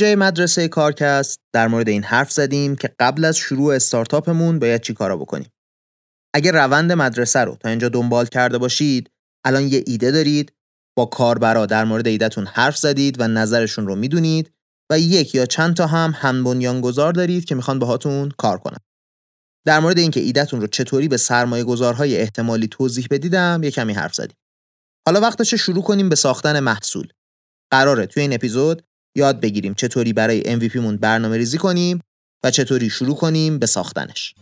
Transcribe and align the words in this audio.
جای 0.00 0.14
مدرسه 0.14 0.68
کارکست 0.68 1.40
در 1.54 1.68
مورد 1.68 1.88
این 1.88 2.02
حرف 2.02 2.32
زدیم 2.32 2.76
که 2.76 2.94
قبل 3.00 3.24
از 3.24 3.36
شروع 3.36 3.74
استارتاپمون 3.74 4.58
باید 4.58 4.80
چی 4.80 4.94
کارا 4.94 5.16
بکنیم. 5.16 5.50
اگر 6.34 6.52
روند 6.52 6.92
مدرسه 6.92 7.40
رو 7.40 7.56
تا 7.56 7.68
اینجا 7.68 7.88
دنبال 7.88 8.26
کرده 8.26 8.58
باشید 8.58 9.10
الان 9.44 9.62
یه 9.62 9.84
ایده 9.86 10.10
دارید 10.10 10.52
با 10.96 11.06
کاربرا 11.06 11.66
در 11.66 11.84
مورد 11.84 12.06
ایدهتون 12.06 12.46
حرف 12.46 12.76
زدید 12.76 13.20
و 13.20 13.28
نظرشون 13.28 13.86
رو 13.86 13.94
می‌دونید 13.94 14.50
و 14.90 14.98
یک 14.98 15.34
یا 15.34 15.46
چند 15.46 15.76
تا 15.76 15.86
هم 15.86 16.12
هم 16.16 16.80
گذار 16.80 17.12
دارید 17.12 17.44
که 17.44 17.54
می‌خوان 17.54 17.78
باهاتون 17.78 18.30
کار 18.38 18.58
کنن. 18.58 18.78
در 19.66 19.80
مورد 19.80 19.98
اینکه 19.98 20.20
ایدهتون 20.20 20.60
رو 20.60 20.66
چطوری 20.66 21.08
به 21.08 21.16
سرمایه 21.16 21.64
گذارهای 21.64 22.16
احتمالی 22.16 22.68
توضیح 22.68 23.06
بدیدم 23.10 23.60
یه 23.62 23.70
کمی 23.70 23.92
حرف 23.92 24.14
زدیم. 24.14 24.36
حالا 25.06 25.20
وقتش 25.20 25.54
شروع 25.54 25.82
کنیم 25.82 26.08
به 26.08 26.16
ساختن 26.16 26.60
محصول. 26.60 27.08
قراره 27.72 28.06
توی 28.06 28.22
این 28.22 28.32
اپیزود 28.32 28.82
یاد 29.18 29.40
بگیریم 29.40 29.74
چطوری 29.74 30.12
برای 30.12 30.42
MVP 30.42 30.76
مون 30.76 30.96
برنامه 30.96 31.36
ریزی 31.36 31.58
کنیم 31.58 32.00
و 32.44 32.50
چطوری 32.50 32.90
شروع 32.90 33.16
کنیم 33.16 33.58
به 33.58 33.66
ساختنش. 33.66 34.34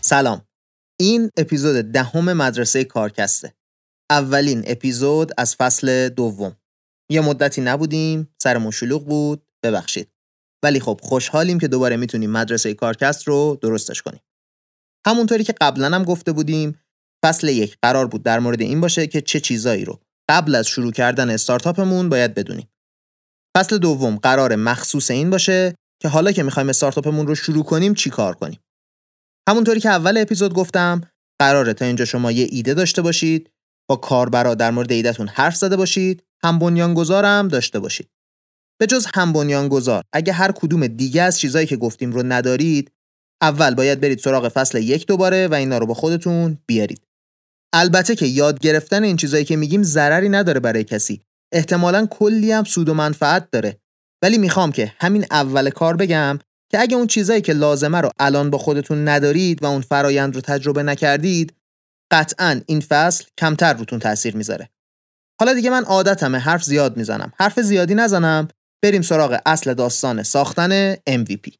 سلام. 0.00 0.42
این 1.00 1.30
اپیزود 1.36 1.92
دهم 1.92 2.32
مدرسه 2.32 2.84
کارکسته. 2.84 3.54
اولین 4.10 4.64
اپیزود 4.66 5.32
از 5.38 5.56
فصل 5.56 6.08
دوم. 6.08 6.56
یه 7.10 7.20
مدتی 7.20 7.60
نبودیم 7.60 8.34
سر 8.42 8.70
شلوغ 8.70 9.04
بود 9.04 9.42
ببخشید. 9.64 10.08
ولی 10.64 10.80
خب 10.80 11.00
خوشحالیم 11.02 11.58
که 11.58 11.68
دوباره 11.68 11.96
می‌تونیم 11.96 12.30
مدرسه 12.30 12.74
کارکست 12.74 13.28
رو 13.28 13.58
درستش 13.62 14.02
کنیم. 14.02 14.20
همونطوری 15.06 15.44
که 15.44 15.54
قبلا 15.60 15.86
هم 15.86 16.04
گفته 16.04 16.32
بودیم 16.32 16.78
فصل 17.24 17.48
یک 17.48 17.76
قرار 17.82 18.06
بود 18.06 18.22
در 18.22 18.38
مورد 18.38 18.60
این 18.60 18.80
باشه 18.80 19.06
که 19.06 19.20
چه 19.20 19.40
چیزایی 19.40 19.84
رو 19.84 20.00
قبل 20.30 20.54
از 20.54 20.66
شروع 20.66 20.92
کردن 20.92 21.30
استارتاپمون 21.30 22.08
باید 22.08 22.34
بدونیم. 22.34 22.68
فصل 23.56 23.78
دوم 23.78 24.16
قرار 24.16 24.56
مخصوص 24.56 25.10
این 25.10 25.30
باشه 25.30 25.74
که 26.02 26.08
حالا 26.08 26.32
که 26.32 26.42
می‌خوایم 26.42 26.68
استارتاپمون 26.68 27.26
رو 27.26 27.34
شروع 27.34 27.64
کنیم 27.64 27.94
چی 27.94 28.10
کار 28.10 28.34
کنیم؟ 28.34 28.60
همونطوری 29.48 29.80
که 29.80 29.88
اول 29.88 30.18
اپیزود 30.18 30.54
گفتم 30.54 31.00
قراره 31.40 31.74
تا 31.74 31.84
اینجا 31.84 32.04
شما 32.04 32.32
یه 32.32 32.46
ایده 32.50 32.74
داشته 32.74 33.02
باشید 33.02 33.50
با 33.88 33.96
کاربرا 33.96 34.54
در 34.54 34.70
مورد 34.70 34.92
ایدهتون 34.92 35.28
حرف 35.28 35.56
زده 35.56 35.76
باشید 35.76 36.22
هم 36.44 36.58
بنیانگذارم 36.58 37.48
داشته 37.48 37.78
باشید. 37.78 38.08
به 38.80 38.86
جز 38.86 39.06
هم 39.14 39.32
بنیانگذار 39.32 40.04
اگه 40.12 40.32
هر 40.32 40.52
کدوم 40.52 40.86
دیگه 40.86 41.22
از 41.22 41.38
چیزایی 41.38 41.66
که 41.66 41.76
گفتیم 41.76 42.12
رو 42.12 42.22
ندارید 42.22 42.92
اول 43.42 43.74
باید 43.74 44.00
برید 44.00 44.18
سراغ 44.18 44.48
فصل 44.48 44.82
یک 44.82 45.06
دوباره 45.06 45.48
و 45.48 45.54
اینا 45.54 45.78
رو 45.78 45.86
با 45.86 45.94
خودتون 45.94 46.58
بیارید. 46.66 47.02
البته 47.74 48.14
که 48.14 48.26
یاد 48.26 48.58
گرفتن 48.58 49.02
این 49.02 49.16
چیزایی 49.16 49.44
که 49.44 49.56
میگیم 49.56 49.82
ضرری 49.82 50.28
نداره 50.28 50.60
برای 50.60 50.84
کسی. 50.84 51.20
احتمالا 51.52 52.06
کلی 52.06 52.52
هم 52.52 52.64
سود 52.64 52.88
و 52.88 52.94
منفعت 52.94 53.50
داره. 53.50 53.80
ولی 54.22 54.38
می‌خوام 54.38 54.72
که 54.72 54.92
همین 54.98 55.26
اول 55.30 55.70
کار 55.70 55.96
بگم 55.96 56.38
که 56.72 56.80
اگه 56.80 56.96
اون 56.96 57.06
چیزایی 57.06 57.40
که 57.40 57.52
لازمه 57.52 58.00
رو 58.00 58.10
الان 58.18 58.50
با 58.50 58.58
خودتون 58.58 59.08
ندارید 59.08 59.62
و 59.62 59.66
اون 59.66 59.80
فرایند 59.80 60.34
رو 60.34 60.40
تجربه 60.40 60.82
نکردید 60.82 61.54
قطعا 62.10 62.60
این 62.66 62.80
فصل 62.80 63.24
کمتر 63.38 63.72
روتون 63.72 63.98
تاثیر 63.98 64.36
می‌ذاره. 64.36 64.70
حالا 65.40 65.54
دیگه 65.54 65.70
من 65.70 65.84
عادتمه 65.84 66.38
حرف 66.38 66.64
زیاد 66.64 66.96
می‌زنم. 66.96 67.32
حرف 67.40 67.60
زیادی 67.60 67.94
نزنم. 67.94 68.48
بریم 68.82 69.02
سراغ 69.02 69.40
اصل 69.46 69.74
داستان 69.74 70.22
ساختن 70.22 70.94
MVP 70.94 71.50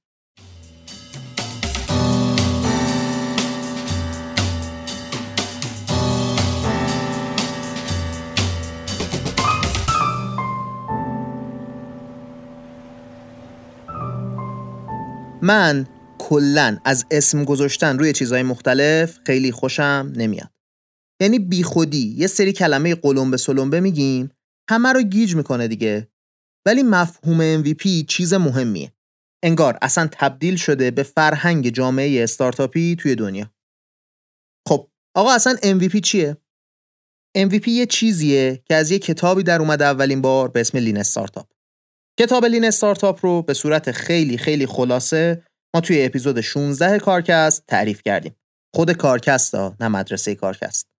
من 15.42 15.86
کلا 16.18 16.78
از 16.84 17.04
اسم 17.10 17.44
گذاشتن 17.44 17.98
روی 17.98 18.12
چیزهای 18.12 18.42
مختلف 18.42 19.18
خیلی 19.26 19.52
خوشم 19.52 20.12
نمیاد. 20.16 20.55
یعنی 21.20 21.38
بیخودی 21.38 22.14
یه 22.18 22.26
سری 22.26 22.52
کلمه 22.52 22.94
قلمبه 22.94 23.36
سلمبه 23.36 23.80
میگیم 23.80 24.30
همه 24.70 24.92
رو 24.92 25.02
گیج 25.02 25.36
می‌کنه 25.36 25.68
دیگه 25.68 26.08
ولی 26.66 26.82
مفهوم 26.82 27.62
MVP 27.62 28.04
چیز 28.08 28.34
مهمیه 28.34 28.92
انگار 29.44 29.78
اصلا 29.82 30.08
تبدیل 30.12 30.56
شده 30.56 30.90
به 30.90 31.02
فرهنگ 31.02 31.68
جامعه 31.68 32.22
استارتاپی 32.22 32.96
توی 32.96 33.14
دنیا 33.14 33.50
خب 34.68 34.90
آقا 35.16 35.32
اصلا 35.32 35.56
MVP 35.62 36.00
چیه؟ 36.00 36.36
MVP 37.38 37.68
یه 37.68 37.86
چیزیه 37.86 38.62
که 38.64 38.74
از 38.74 38.90
یه 38.90 38.98
کتابی 38.98 39.42
در 39.42 39.60
اومده 39.60 39.84
اولین 39.84 40.20
بار 40.22 40.48
به 40.48 40.60
اسم 40.60 40.78
لین 40.78 40.98
استارتاپ 40.98 41.46
کتاب 42.20 42.44
Lean 42.44 42.64
Startup 42.64 43.18
رو 43.22 43.42
به 43.42 43.54
صورت 43.54 43.92
خیلی 43.92 44.38
خیلی 44.38 44.66
خلاصه 44.66 45.42
ما 45.74 45.80
توی 45.80 46.04
اپیزود 46.04 46.40
16 46.40 46.98
کارکست 46.98 47.64
تعریف 47.66 48.02
کردیم. 48.02 48.36
خود 48.74 48.92
کارکست 48.92 49.54
ها 49.54 49.76
نه 49.80 49.88
مدرسه 49.88 50.34
کارکست. 50.34 50.95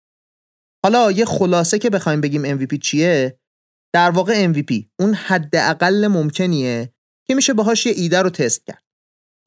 حالا 0.88 1.12
یه 1.12 1.26
خلاصه 1.26 1.80
که 1.80 1.90
بخوایم 1.90 2.22
بگیم 2.22 2.58
MVP 2.58 2.80
چیه؟ 2.80 3.40
در 3.94 4.10
واقع 4.10 4.54
MVP 4.54 4.84
اون 5.00 5.14
حداقل 5.14 6.08
ممکنیه 6.08 6.94
که 7.28 7.36
میشه 7.36 7.54
باهاش 7.54 7.86
یه 7.86 7.94
ایده 7.96 8.22
رو 8.22 8.30
تست 8.30 8.66
کرد. 8.66 8.84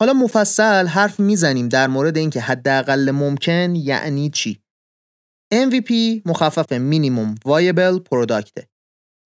حالا 0.01 0.13
مفصل 0.13 0.87
حرف 0.87 1.21
می‌زنیم 1.21 1.69
در 1.69 1.87
مورد 1.87 2.17
اینکه 2.17 2.41
حداقل 2.41 3.11
ممکن 3.11 3.75
یعنی 3.75 4.31
چی. 4.31 4.63
MVP 5.55 5.93
مخفف 6.27 6.73
minimum 6.73 7.35
viable 7.45 7.99
product 7.99 8.60
ه 8.60 8.69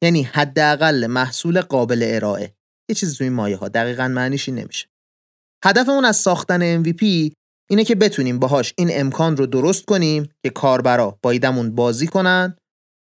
یعنی 0.03 0.23
حداقل 0.23 1.07
محصول 1.07 1.61
قابل 1.61 2.03
ارائه 2.07 2.55
یه 2.89 2.95
چیزی 2.95 3.17
توی 3.17 3.29
مایه 3.29 3.57
ها 3.57 3.69
دقیقا 3.69 4.09
معنیش 4.09 4.49
این 4.49 4.59
نمیشه 4.59 4.89
هدفمون 5.65 6.05
از 6.05 6.17
ساختن 6.17 6.85
MVP 6.85 7.33
اینه 7.71 7.85
که 7.85 7.95
بتونیم 7.95 8.39
باهاش 8.39 8.75
این 8.79 8.89
امکان 8.93 9.37
رو 9.37 9.47
درست 9.47 9.85
کنیم 9.85 10.29
که 10.43 10.51
کاربرا 10.51 11.19
با 11.23 11.31
ایدمون 11.31 11.75
بازی 11.75 12.07
کنن 12.07 12.57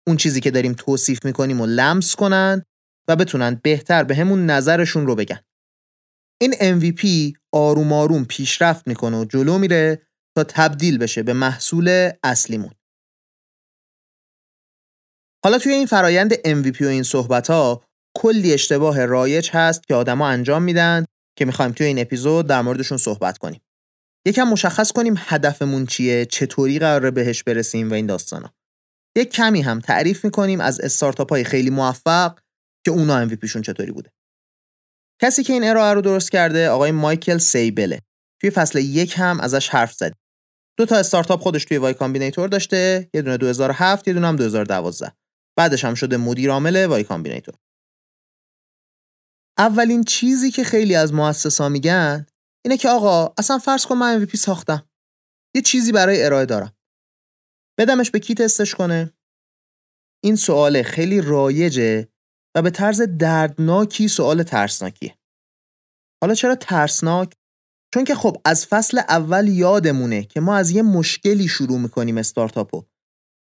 اون 0.06 0.16
چیزی 0.16 0.40
که 0.40 0.50
داریم 0.50 0.72
توصیف 0.72 1.24
می‌کنیم 1.24 1.60
و 1.60 1.66
لمس 1.66 2.16
کنن 2.16 2.64
و 3.08 3.16
بتونن 3.16 3.60
بهتر 3.62 4.04
به 4.04 4.14
همون 4.14 4.46
نظرشون 4.46 5.06
رو 5.06 5.14
بگن 5.14 5.40
این 6.40 6.52
MVP 6.52 7.32
آروم 7.52 7.92
آروم 7.92 8.24
پیشرفت 8.24 8.88
می‌کنه 8.88 9.20
و 9.20 9.24
جلو 9.24 9.58
میره 9.58 10.02
تا 10.36 10.44
تبدیل 10.44 10.98
بشه 10.98 11.22
به 11.22 11.32
محصول 11.32 12.10
اصلیمون 12.22 12.70
حالا 15.44 15.58
توی 15.58 15.72
این 15.72 15.86
فرایند 15.86 16.34
MVP 16.34 16.82
و 16.82 16.86
این 16.86 17.02
صحبت 17.02 17.50
ها 17.50 17.84
کلی 18.16 18.52
اشتباه 18.52 19.04
رایج 19.06 19.50
هست 19.52 19.86
که 19.86 19.94
آدما 19.94 20.28
انجام 20.28 20.62
میدن 20.62 21.04
که 21.38 21.44
می‌خوایم 21.44 21.72
توی 21.72 21.86
این 21.86 21.98
اپیزود 21.98 22.46
در 22.46 22.62
موردشون 22.62 22.98
صحبت 22.98 23.38
کنیم. 23.38 23.60
یکم 24.26 24.42
مشخص 24.42 24.92
کنیم 24.92 25.14
هدفمون 25.18 25.86
چیه، 25.86 26.26
چطوری 26.26 26.78
قراره 26.78 27.10
بهش 27.10 27.42
برسیم 27.42 27.90
و 27.90 27.94
این 27.94 28.06
داستانا. 28.06 28.54
یک 29.16 29.32
کمی 29.32 29.62
هم 29.62 29.80
تعریف 29.80 30.24
می‌کنیم 30.24 30.60
از 30.60 30.80
استارتاپ 30.80 31.30
های 31.30 31.44
خیلی 31.44 31.70
موفق 31.70 32.38
که 32.84 32.90
اونا 32.90 33.28
MVPشون 33.28 33.62
چطوری 33.62 33.92
بوده. 33.92 34.12
کسی 35.22 35.42
که 35.42 35.52
این 35.52 35.64
ارائه 35.64 35.94
رو 35.94 36.00
درست 36.00 36.30
کرده 36.30 36.68
آقای 36.68 36.90
مایکل 36.90 37.38
سیبله. 37.38 38.00
توی 38.40 38.50
فصل 38.50 38.78
یک 38.78 39.14
هم 39.16 39.40
ازش 39.40 39.68
حرف 39.68 39.92
زد. 39.92 40.14
دو 40.78 40.86
تا 40.86 40.96
استارتاپ 40.96 41.40
خودش 41.40 41.64
توی 41.64 41.76
Y 41.76 41.94
Combinator 41.94 42.48
داشته، 42.48 43.10
یه 43.14 43.22
دونه 43.22 43.36
2007 43.36 44.08
یه 44.08 44.14
دونه 44.14 44.26
هم 44.26 44.36
2012. 44.36 45.12
بعدش 45.58 45.84
هم 45.84 45.94
شده 45.94 46.16
مدیر 46.16 46.50
عامل 46.50 46.86
Y 46.86 47.04
Combinator 47.04 47.54
اولین 49.58 50.04
چیزی 50.04 50.50
که 50.50 50.64
خیلی 50.64 50.94
از 50.94 51.12
مؤسسا 51.12 51.68
میگن 51.68 52.26
اینه 52.64 52.76
که 52.76 52.88
آقا 52.88 53.34
اصلا 53.38 53.58
فرض 53.58 53.86
کن 53.86 53.96
من 53.96 54.26
MVP 54.26 54.36
ساختم. 54.36 54.90
یه 55.56 55.62
چیزی 55.62 55.92
برای 55.92 56.24
ارائه 56.24 56.46
دارم. 56.46 56.76
بدمش 57.78 58.10
به 58.10 58.18
کی 58.18 58.34
تستش 58.34 58.74
کنه؟ 58.74 59.12
این 60.24 60.36
سوال 60.36 60.82
خیلی 60.82 61.20
رایجه 61.20 62.08
و 62.56 62.62
به 62.62 62.70
طرز 62.70 63.02
دردناکی 63.02 64.08
سوال 64.08 64.42
ترسناکیه. 64.42 65.18
حالا 66.22 66.34
چرا 66.34 66.54
ترسناک؟ 66.54 67.34
چون 67.94 68.04
که 68.04 68.14
خب 68.14 68.36
از 68.44 68.66
فصل 68.66 68.98
اول 68.98 69.48
یادمونه 69.48 70.24
که 70.24 70.40
ما 70.40 70.56
از 70.56 70.70
یه 70.70 70.82
مشکلی 70.82 71.48
شروع 71.48 71.78
می‌کنیم 71.78 72.18
استارتاپو. 72.18 72.84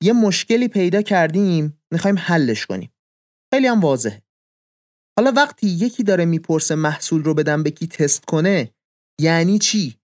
یه 0.03 0.13
مشکلی 0.13 0.67
پیدا 0.67 1.01
کردیم 1.01 1.81
می‌خوایم 1.91 2.17
حلش 2.17 2.65
کنیم. 2.65 2.93
خیلی 3.53 3.67
هم 3.67 3.79
واضحه. 3.79 4.23
حالا 5.19 5.31
وقتی 5.31 5.67
یکی 5.67 6.03
داره 6.03 6.25
می‌پرسه 6.25 6.75
محصول 6.75 7.23
رو 7.23 7.33
بدم 7.33 7.63
به 7.63 7.71
کی 7.71 7.87
تست 7.87 8.25
کنه 8.25 8.73
یعنی 9.21 9.59
چی؟ 9.59 9.97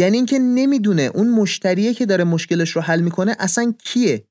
یعنی 0.00 0.16
اینکه 0.16 0.38
نمی‌دونه 0.38 1.02
اون 1.02 1.30
مشتریه 1.30 1.94
که 1.94 2.06
داره 2.06 2.24
مشکلش 2.24 2.70
رو 2.70 2.82
حل 2.82 3.00
می‌کنه 3.00 3.36
اصلا 3.38 3.74
کیه؟ 3.84 4.28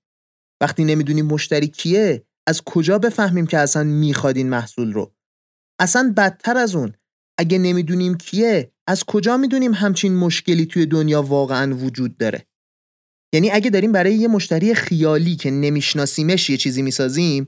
وقتی 0.61 0.83
نمی‌دونیم 0.85 1.25
مشتری 1.25 1.67
کیه 1.67 2.25
از 2.47 2.61
کجا 2.61 2.99
بفهمیم 2.99 3.47
که 3.47 3.57
اصلا 3.57 3.83
می‌خواد 3.83 4.37
این 4.37 4.49
محصول 4.49 4.93
رو؟ 4.93 5.13
اصلا 5.79 6.13
بدتر 6.17 6.57
از 6.57 6.75
اون 6.75 6.93
اگه 7.39 7.57
نمی‌دونیم 7.57 8.17
کیه 8.17 8.71
از 8.87 9.03
کجا 9.03 9.37
می‌دونیم 9.37 9.73
همچین 9.73 10.15
مشکلی 10.15 10.65
توی 10.65 10.85
دنیا 10.85 11.21
واقعا 11.21 11.75
وجود 11.75 12.17
داره؟ 12.17 12.45
یعنی 13.33 13.51
اگه 13.51 13.69
داریم 13.69 13.91
برای 13.91 14.15
یه 14.15 14.27
مشتری 14.27 14.73
خیالی 14.73 15.35
که 15.35 15.51
نمیشناسیمش 15.51 16.49
یه 16.49 16.57
چیزی 16.57 16.81
می‌سازیم 16.81 17.47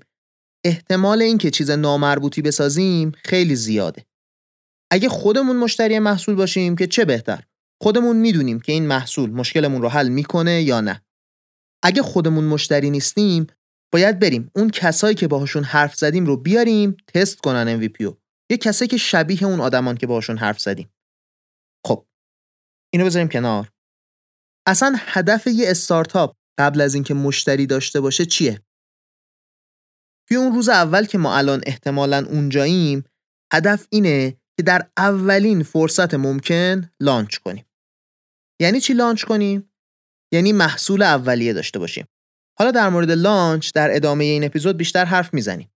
احتمال 0.65 1.21
اینکه 1.21 1.51
چیز 1.51 1.71
نامربوطی 1.71 2.41
بسازیم 2.41 3.11
خیلی 3.23 3.55
زیاده. 3.55 4.05
اگه 4.91 5.09
خودمون 5.09 5.55
مشتری 5.55 5.99
محصول 5.99 6.35
باشیم 6.35 6.75
که 6.75 6.87
چه 6.87 7.05
بهتر؟ 7.05 7.43
خودمون 7.81 8.17
می‌دونیم 8.17 8.59
که 8.59 8.71
این 8.71 8.87
محصول 8.87 9.29
مشکلمون 9.29 9.81
رو 9.81 9.89
حل 9.89 10.09
می‌کنه 10.09 10.61
یا 10.61 10.81
نه. 10.81 11.05
اگه 11.83 12.01
خودمون 12.01 12.43
مشتری 12.43 12.89
نیستیم 12.89 13.47
باید 13.93 14.19
بریم 14.19 14.51
اون 14.55 14.69
کسایی 14.69 15.15
که 15.15 15.27
باهاشون 15.27 15.63
حرف 15.63 15.95
زدیم 15.95 16.25
رو 16.25 16.37
بیاریم 16.37 16.97
تست 17.13 17.39
کنن 17.39 17.79
MVP 17.79 18.01
رو. 18.01 18.17
یه 18.51 18.57
کسایی 18.57 18.89
که 18.89 18.97
شبیه 18.97 19.43
اون 19.43 19.61
آدمان 19.61 19.97
که 19.97 20.07
باهاشون 20.07 20.37
حرف 20.37 20.59
زدیم. 20.59 20.93
خب 21.87 22.05
اینو 22.93 23.05
بذاریم 23.05 23.27
کنار. 23.27 23.71
اصلا 24.67 24.95
هدف 24.97 25.47
یه 25.47 25.71
استارتاپ 25.71 26.35
قبل 26.59 26.81
از 26.81 26.93
اینکه 26.93 27.13
مشتری 27.13 27.65
داشته 27.65 28.01
باشه 28.01 28.25
چیه؟ 28.25 28.61
توی 30.27 30.37
اون 30.37 30.53
روز 30.53 30.69
اول 30.69 31.05
که 31.05 31.17
ما 31.17 31.37
الان 31.37 31.61
احتمالا 31.65 32.25
اونجاییم 32.29 33.03
هدف 33.53 33.87
اینه 33.89 34.37
که 34.57 34.63
در 34.63 34.89
اولین 34.97 35.63
فرصت 35.63 36.13
ممکن 36.13 36.89
لانچ 36.99 37.37
کنیم. 37.37 37.65
یعنی 38.61 38.79
چی 38.79 38.93
لانچ 38.93 39.23
کنیم؟ 39.23 39.71
یعنی 40.33 40.53
محصول 40.53 41.01
اولیه 41.01 41.53
داشته 41.53 41.79
باشیم. 41.79 42.05
حالا 42.59 42.71
در 42.71 42.89
مورد 42.89 43.11
launch 43.11 43.71
در 43.73 43.95
ادامه 43.95 44.23
این 44.23 44.43
اپیزود 44.43 44.77
بیشتر 44.77 45.05
حرف 45.05 45.33
می‌زنیم. 45.33 45.69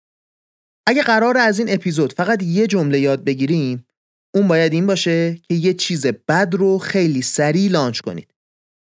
اگه 0.88 1.04
قرار 1.04 1.38
از 1.38 1.60
این 1.60 1.74
اپیزود 1.74 2.14
فقط 2.14 2.44
یه 2.44 2.68
جمله 2.68 3.00
یاد 3.00 3.24
بگیریم 3.24 3.88
اون 4.36 4.48
باید 4.48 4.74
این 4.74 4.88
باشه 4.88 5.36
که 5.36 5.56
یه 5.56 5.74
چیز 5.74 6.08
بد 6.08 6.56
رو 6.56 6.78
خیلی 6.78 7.22
سریع 7.22 7.72
launch 7.72 8.02
کنید. 8.02 8.34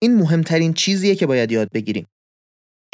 این 0.03 0.17
مهمترین 0.17 0.73
چیزیه 0.73 1.15
که 1.15 1.27
باید 1.27 1.53
یاد 1.53 1.71
بگیریم. 1.73 2.06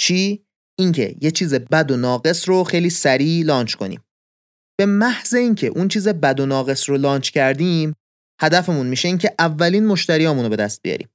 چی؟ 0.00 0.44
اینکه 0.78 1.16
یه 1.20 1.30
چیز 1.30 1.54
بد 1.54 1.90
و 1.90 1.96
ناقص 1.96 2.48
رو 2.48 2.64
خیلی 2.64 2.90
سریع 2.90 3.44
launch 3.44 3.74
کنیم. 3.74 4.00
به 4.80 4.86
محض 4.86 5.34
اینکه 5.34 5.66
اون 5.66 5.88
چیز 5.88 6.08
بد 6.08 6.40
و 6.40 6.46
ناقص 6.46 6.88
رو 6.88 6.96
launch 6.96 7.30
کردیم 7.30 7.94
هدفمون 8.40 8.86
میشه 8.86 9.08
اینکه 9.08 9.34
اولین 9.38 9.86
مشتریامون 9.86 10.44
رو 10.44 10.50
به 10.50 10.56
دست 10.56 10.82
بیاریم. 10.82 11.08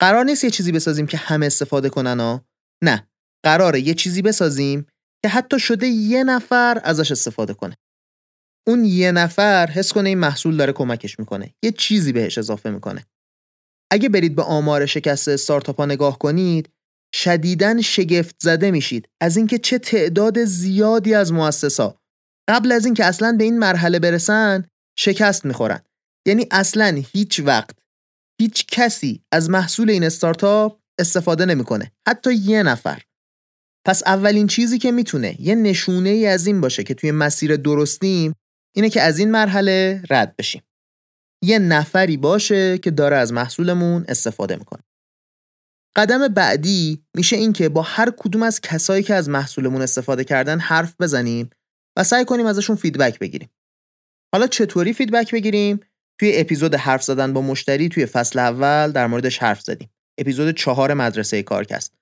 قرار 0.00 0.24
نیست 0.24 0.44
یه 0.44 0.50
چیزی 0.50 0.72
بسازیم 0.72 1.06
که 1.06 1.16
همه 1.16 1.46
استفاده 1.46 1.88
کنن 1.88 2.20
ها. 2.20 2.44
نه 2.84 3.08
قراره 3.44 3.80
یه 3.80 3.94
چیزی 3.94 4.22
بسازیم 4.22 4.86
که 5.22 5.28
حتی 5.28 5.58
شده 5.58 5.86
یه 5.86 6.24
نفر 6.24 6.80
ازش 6.84 7.12
استفاده 7.12 7.54
کنه. 7.54 7.76
اون 8.68 8.84
یه 8.84 9.12
نفر 9.12 9.66
حس 9.66 9.92
کنه 9.92 10.08
این 10.08 10.18
محصول 10.18 10.56
داره 10.56 10.72
کمکش 10.72 11.18
می‌کنه. 11.18 11.54
یه 11.62 11.72
چیزی 11.72 12.12
بهش 12.12 12.38
اضافه 12.38 12.70
می‌کنه. 12.70 13.06
اگه 13.92 14.08
برید 14.08 14.36
به 14.36 14.42
آمار 14.42 14.86
شکست 14.86 15.28
استارتاپ 15.28 15.80
نگاه 15.80 16.18
کنید 16.18 16.68
شدیداً 17.14 17.80
شگفت 17.82 18.36
زده 18.38 18.70
میشید 18.70 19.08
از 19.20 19.36
اینکه 19.36 19.58
چه 19.58 19.78
تعداد 19.78 20.44
زیادی 20.44 21.14
از 21.14 21.32
مؤسسا 21.32 22.00
قبل 22.48 22.72
از 22.72 22.84
اینکه 22.84 23.04
اصلا 23.04 23.32
به 23.32 23.44
این 23.44 23.58
مرحله 23.58 23.98
برسن 23.98 24.64
شکست 24.98 25.44
می‌خورن. 25.44 25.80
یعنی 26.26 26.46
اصلا 26.50 27.02
هیچ 27.12 27.40
وقت 27.40 27.78
هیچ 28.40 28.66
کسی 28.66 29.22
از 29.32 29.50
محصول 29.50 29.90
این 29.90 30.04
استارتاپ 30.04 30.80
استفاده 31.00 31.44
نمی‌کنه. 31.44 31.92
حتی 32.08 32.34
یه 32.34 32.62
نفر. 32.62 33.02
پس 33.86 34.02
اولین 34.06 34.46
چیزی 34.46 34.78
که 34.78 34.92
می‌تونه 34.92 35.40
یه 35.40 35.54
نشونه 35.54 36.08
ای 36.08 36.26
از 36.26 36.46
این 36.46 36.60
باشه 36.60 36.84
که 36.84 36.94
توی 36.94 37.10
مسیر 37.10 37.56
درستیم 37.56 38.34
اینه 38.76 38.90
که 38.90 39.02
از 39.02 39.18
این 39.18 39.30
مرحله 39.30 40.02
رد 40.10 40.36
بشیم. 40.36 40.62
یه 41.44 41.58
نفری 41.58 42.16
باشه 42.16 42.78
که 42.78 42.90
داره 42.90 43.16
از 43.16 43.32
محصولمون 43.32 44.04
استفاده 44.08 44.56
می‌کنه. 44.56 44.82
قدم 45.96 46.28
بعدی 46.28 47.04
میشه 47.14 47.36
این 47.36 47.52
که 47.52 47.68
با 47.68 47.82
هر 47.82 48.10
کدوم 48.16 48.42
از 48.42 48.60
کسایی 48.60 49.02
که 49.02 49.14
از 49.14 49.28
محصولمون 49.28 49.82
استفاده 49.82 50.24
کردن 50.24 50.58
حرف 50.58 50.94
بزنیم 51.00 51.50
و 51.98 52.04
سعی 52.04 52.24
کنیم 52.24 52.46
ازشون 52.46 52.76
feedback 52.76 53.18
بگیریم. 53.18 53.50
حالا 54.34 54.46
چطوری 54.46 54.92
feedback 54.92 55.32
بگیریم؟ 55.32 55.80
توی 56.20 56.32
اپیزود 56.34 56.74
حرف 56.74 57.02
زدن 57.02 57.32
با 57.32 57.40
مشتری 57.40 57.88
توی 57.88 58.06
فصل 58.06 58.38
اول 58.38 58.92
در 58.92 59.06
موردش 59.06 59.38
حرف 59.38 59.60
زدیم. 59.60 59.90
اپیزود 60.18 60.56
چهار 60.56 60.94
مدرسه 60.94 61.42
کارکست. 61.42 61.94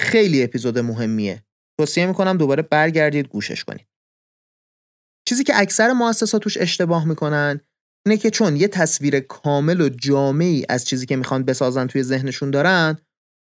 خیلی 0.00 0.42
اپیزود 0.42 0.78
مهمیه. 0.78 1.42
توصیه 1.80 2.06
می‌کنم 2.06 2.36
دوباره 2.36 2.62
برگردید 2.62 3.28
گوشش 3.28 3.64
کنید. 3.64 3.86
چیزی 5.28 5.44
که 5.44 5.52
اکثر 5.56 5.92
مؤسسا 5.92 6.42
توش 6.42 6.56
اشتباه 6.56 7.08
می‌کنن 7.08 7.60
اینه 8.06 8.18
که 8.18 8.30
چون 8.30 8.56
یه 8.56 8.68
تصویر 8.68 9.20
کامل 9.20 9.80
و 9.80 9.88
جامعی 9.88 10.66
از 10.68 10.84
چیزی 10.84 11.06
که 11.06 11.16
می‌خوان 11.16 11.44
بسازن 11.44 11.86
توی 11.86 12.02
ذهنشون 12.02 12.50
دارن 12.50 12.98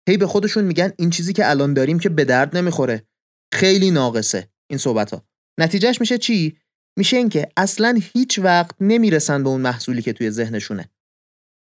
هی 0.08 0.16
به 0.16 0.26
خودشون 0.26 0.64
میگن 0.64 0.92
این 0.98 1.10
چیزی 1.10 1.32
که 1.32 1.50
الان 1.50 1.74
داریم 1.74 1.98
که 1.98 2.08
به 2.08 2.24
درد 2.24 2.56
نمی‌خوره 2.56 3.06
خیلی 3.54 3.90
ناقصه 3.90 4.48
این 4.70 4.78
صحبت 4.78 5.10
ها 5.10 5.26
نتیجهش 5.60 6.00
میشه 6.00 6.18
چی؟ 6.18 6.58
میشه 6.98 7.16
اینکه 7.16 7.48
اصلا 7.56 8.00
هیچ 8.14 8.38
وقت 8.38 8.74
نمی‌رسن 8.80 9.42
به 9.42 9.48
اون 9.48 9.60
محصولی 9.60 10.02
که 10.02 10.12
توی 10.12 10.30
ذهنشونه. 10.30 10.90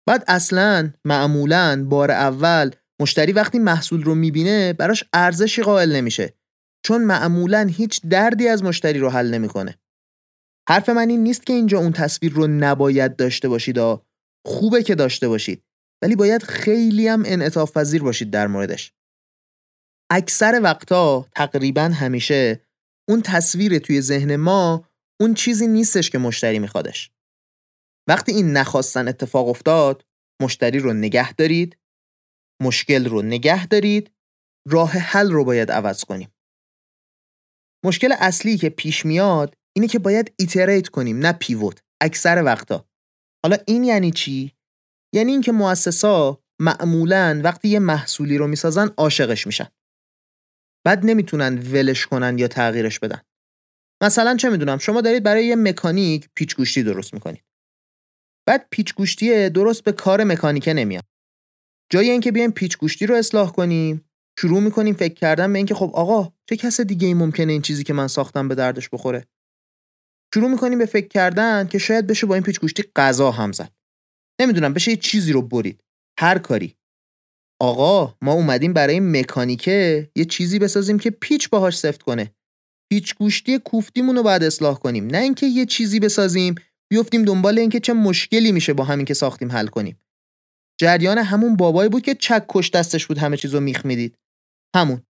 بعد 0.08 0.24
اصلا 0.28 0.90
معمولا 1.04 1.84
بار 1.88 2.10
اول 2.10 2.70
مشتری 3.00 3.32
وقتی 3.32 3.58
محصول 3.58 4.02
رو 4.02 4.14
می‌بینه 4.14 4.72
براش 4.72 5.04
ارزشی 5.12 5.62
قائل 5.62 5.96
نمیشه. 5.96 6.34
چون 6.86 7.04
معمولا 7.04 7.66
هیچ 7.70 8.00
دردی 8.10 8.48
از 8.48 8.62
مشتری 8.62 8.98
رو 8.98 9.10
حل 9.10 9.34
نمی‌کنه. 9.34 9.78
حرف 10.68 10.88
من 10.88 11.08
این 11.08 11.22
نیست 11.22 11.46
که 11.46 11.52
اینجا 11.52 11.78
اون 11.78 11.92
تصویر 11.92 12.32
رو 12.32 12.46
نباید 12.46 13.16
داشته 13.16 13.48
باشید 13.48 13.78
خوبه 14.46 14.82
که 14.82 14.94
داشته 14.94 15.28
باشید. 15.28 15.64
ولی 16.02 16.16
باید 16.16 16.42
خیلی 16.42 17.08
هم 17.08 17.22
انعطاف 17.26 17.76
پذیر 17.76 18.02
باشید 18.02 18.30
در 18.30 18.46
موردش. 18.46 18.92
اکثر 20.10 20.60
وقتا 20.62 21.26
تقریبا 21.36 21.82
همیشه 21.82 22.60
اون 23.08 23.22
تصویر 23.22 23.78
توی 23.78 24.00
ذهن 24.00 24.36
ما 24.36 24.88
اون 25.20 25.34
چیزی 25.34 25.66
نیستش 25.66 26.10
که 26.10 26.18
مشتری 26.18 26.58
میخوادش. 26.58 27.10
وقتی 28.08 28.32
این 28.32 28.52
نخواستن 28.52 29.08
اتفاق 29.08 29.48
افتاد 29.48 30.06
مشتری 30.42 30.78
رو 30.78 30.92
نگه 30.92 31.32
دارید 31.32 31.78
مشکل 32.62 33.08
رو 33.08 33.22
نگه 33.22 33.66
دارید 33.66 34.10
راه 34.68 34.90
حل 34.90 35.30
رو 35.30 35.44
باید 35.44 35.70
عوض 35.70 36.04
کنیم. 36.04 36.34
مشکل 37.84 38.14
اصلی 38.18 38.58
که 38.58 38.70
پیش 38.70 39.06
میاد 39.06 39.56
اینه 39.76 39.88
که 39.88 39.98
باید 39.98 40.34
ایتریت 40.38 40.88
کنیم 40.88 41.18
نه 41.18 41.32
پیوت 41.32 41.82
اکثر 42.02 42.42
وقتا. 42.44 42.88
حالا 43.44 43.56
این 43.66 43.84
یعنی 43.84 44.10
چی؟ 44.10 44.52
یعنی 45.14 45.32
اینکه 45.32 45.52
مؤسسا 45.52 46.42
معمولا 46.60 47.40
وقتی 47.44 47.68
یه 47.68 47.78
محصولی 47.78 48.38
رو 48.38 48.46
می‌سازن 48.46 48.88
عاشقش 48.96 49.46
میشن. 49.46 49.68
بعد 50.86 51.06
نمی‌تونن 51.06 51.58
ولش 51.58 52.06
کنن 52.06 52.38
یا 52.38 52.48
تغییرش 52.48 52.98
بدن. 52.98 53.20
مثلا 54.02 54.36
چه 54.36 54.50
می‌دونم 54.50 54.78
شما 54.78 55.00
دارید 55.00 55.22
برای 55.22 55.46
یه 55.46 55.56
مکانیک 55.56 56.28
پیچ 56.34 56.56
گوشتی 56.56 56.82
درست 56.82 57.14
می‌کنید. 57.14 57.44
بعد 58.48 58.66
پیچ 58.70 58.94
گوشتی 58.94 59.50
درست 59.50 59.84
به 59.84 59.92
کار 59.92 60.24
مکانیکه 60.24 60.72
نمیاد. 60.72 61.04
جای 61.92 62.10
اینکه 62.10 62.32
بیایم 62.32 62.52
پیچ 62.52 62.78
گوشتی 62.78 63.06
رو 63.06 63.14
اصلاح 63.14 63.52
کنیم 63.52 64.04
شروع 64.38 64.60
می‌کنیم 64.60 64.94
فکر 64.94 65.14
کردن 65.14 65.52
به 65.52 65.58
اینکه 65.58 65.74
خب 65.74 65.90
آقا 65.94 66.32
چه 66.48 66.56
کس 66.56 66.80
دیگه 66.80 67.06
ای 67.06 67.14
ممکنه 67.14 67.52
این 67.52 67.62
چیزی 67.62 67.84
که 67.84 67.92
من 67.92 68.08
ساختم 68.08 68.48
به 68.48 68.54
دردش 68.54 68.88
بخوره؟ 68.88 69.26
شروع 70.34 70.50
می‌کنیم 70.50 70.78
به 70.78 70.86
فکر 70.86 71.08
کردن 71.08 71.68
که 71.68 71.78
شاید 71.78 72.06
بشه 72.06 72.26
با 72.26 72.34
این 72.34 72.44
پیچ 72.44 72.60
گوشتی 72.60 72.84
غذا 72.96 73.30
هم 73.30 73.52
زد. 73.52 73.72
نمی‌دونم 74.40 74.74
بشه 74.74 74.90
یه 74.90 74.96
چیزی 74.96 75.32
رو 75.32 75.42
برید. 75.42 75.84
هر 76.18 76.38
کاری. 76.38 76.76
آقا 77.60 78.16
ما 78.22 78.32
اومدیم 78.32 78.72
برای 78.72 79.00
مکانیکه 79.00 80.10
یه 80.16 80.24
چیزی 80.24 80.58
بسازیم 80.58 80.98
که 80.98 81.10
پیچ 81.10 81.50
باهاش 81.50 81.78
سفت 81.78 82.02
کنه. 82.02 82.34
پیچ 82.92 83.14
گوشتی 83.14 83.58
کوفتیمون 83.58 84.16
رو 84.16 84.22
باید 84.22 84.42
اصلاح 84.42 84.78
کنیم. 84.78 85.06
نه 85.06 85.18
اینکه 85.18 85.46
یه 85.46 85.66
چیزی 85.66 86.00
بسازیم 86.00 86.54
بیفتیم 86.90 87.24
دنبال 87.24 87.58
اینکه 87.58 87.80
چه 87.80 87.92
مشکلی 87.92 88.52
میشه 88.52 88.72
با 88.72 88.84
همین 88.84 89.06
که 89.06 89.14
ساختیم 89.14 89.52
حل 89.52 89.66
کنیم. 89.66 90.00
جریان 90.80 91.18
همون 91.18 91.56
بابایی 91.56 91.88
بود 91.88 92.02
که 92.02 92.14
چک 92.14 92.44
کش 92.48 92.70
دستش 92.70 93.06
بود 93.06 93.18
همه 93.18 93.36
چیزو 93.36 93.60
میخ 93.60 93.86
می‌دید. 93.86 94.18
همون. 94.76 95.02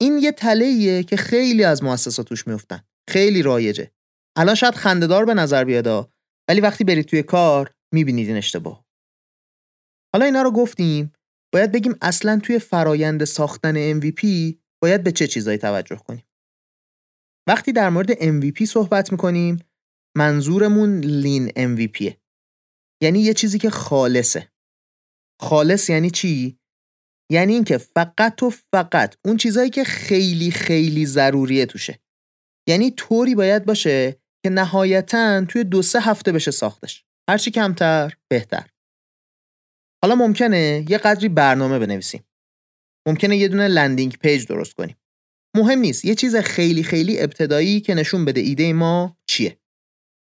این 0.00 0.18
یه 0.18 0.32
تله 0.32 1.02
که 1.02 1.16
خیلی 1.16 1.64
از 1.64 1.82
مؤسسات 1.82 2.28
توش 2.28 2.46
میفتن. 2.46 2.82
خیلی 3.10 3.42
رایجه. 3.42 3.90
الان 4.36 4.54
شاید 4.54 4.74
خندهدار 4.74 5.24
به 5.24 5.34
نظر 5.34 5.64
بیاد 5.64 6.12
ولی 6.48 6.60
وقتی 6.60 6.84
برید 6.84 7.06
توی 7.06 7.22
کار 7.22 7.74
می‌بینید 7.94 8.28
این 8.28 8.36
اشتباه. 8.36 8.84
حالا 10.14 10.24
اینا 10.24 10.42
رو 10.42 10.50
گفتیم 10.50 11.12
باید 11.54 11.72
بگیم 11.72 11.94
اصلا 12.02 12.40
توی 12.42 12.58
فرایند 12.58 13.24
ساختن 13.24 14.00
MVP 14.00 14.24
باید 14.82 15.02
به 15.02 15.12
چه 15.12 15.26
چیزایی 15.26 15.58
توجه 15.58 15.96
کنیم؟ 15.96 16.24
وقتی 17.48 17.72
در 17.72 17.88
مورد 17.88 18.12
MVP 18.12 18.64
صحبت 18.64 19.12
می‌کنیم 19.12 19.58
منظورمون 20.16 21.00
لین 21.00 21.48
MVPه 21.48 22.14
یعنی 23.02 23.20
یه 23.20 23.34
چیزی 23.34 23.58
که 23.58 23.70
خالصه. 23.70 24.52
خالص 25.40 25.90
یعنی 25.90 26.10
چی؟ 26.10 26.58
یعنی 27.32 27.54
اینکه 27.54 27.78
فقط 27.78 28.42
و 28.42 28.50
فقط 28.50 29.16
اون 29.24 29.36
چیزایی 29.36 29.70
که 29.70 29.84
خیلی 29.84 30.50
خیلی 30.50 31.06
ضروریه 31.06 31.66
توشه. 31.66 32.00
یعنی 32.68 32.90
طوری 32.90 33.34
باید 33.34 33.64
باشه 33.64 34.20
که 34.44 34.50
نهایتا 34.50 35.44
توی 35.48 35.64
دو 35.64 35.82
سه 35.82 36.00
هفته 36.00 36.32
بشه 36.32 36.50
ساختش. 36.50 37.04
هرچی 37.30 37.50
کمتر 37.50 38.16
بهتر. 38.30 38.66
حالا 40.04 40.14
ممکنه 40.14 40.86
یه 40.88 40.98
قدری 40.98 41.28
برنامه 41.28 41.78
بنویسیم. 41.78 42.24
ممکنه 43.08 43.36
یه 43.36 43.48
دونه 43.48 43.68
landing 43.68 44.16
page 44.16 44.46
درست 44.46 44.74
کنیم. 44.74 44.96
مهم 45.56 45.78
نیست 45.78 46.04
یه 46.04 46.14
چیز 46.14 46.36
خیلی 46.36 46.82
خیلی 46.82 47.20
ابتدایی 47.20 47.80
که 47.80 47.94
نشون 47.94 48.24
بده 48.24 48.40
ایده 48.40 48.72
ما 48.72 49.16
چیه. 49.26 49.58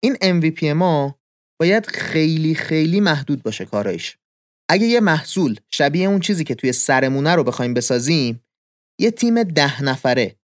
این 0.02 0.14
MVP 0.14 0.62
ما 0.62 1.20
باید 1.60 1.86
خیلی 1.86 2.54
خیلی 2.54 3.00
محدود 3.00 3.42
باشه 3.42 3.64
کارایش. 3.64 4.16
اگه 4.70 4.86
یه 4.86 5.00
محصول 5.00 5.60
شبیه 5.70 6.08
اون 6.08 6.20
چیزی 6.20 6.44
که 6.44 6.54
توی 6.54 6.72
سرمونه 6.72 7.34
رو 7.34 7.44
بخوایم 7.44 7.74
بسازیم 7.74 8.44
یه 9.00 9.10
تیم 9.10 9.42
ده 9.42 9.82
نفره 9.82 10.36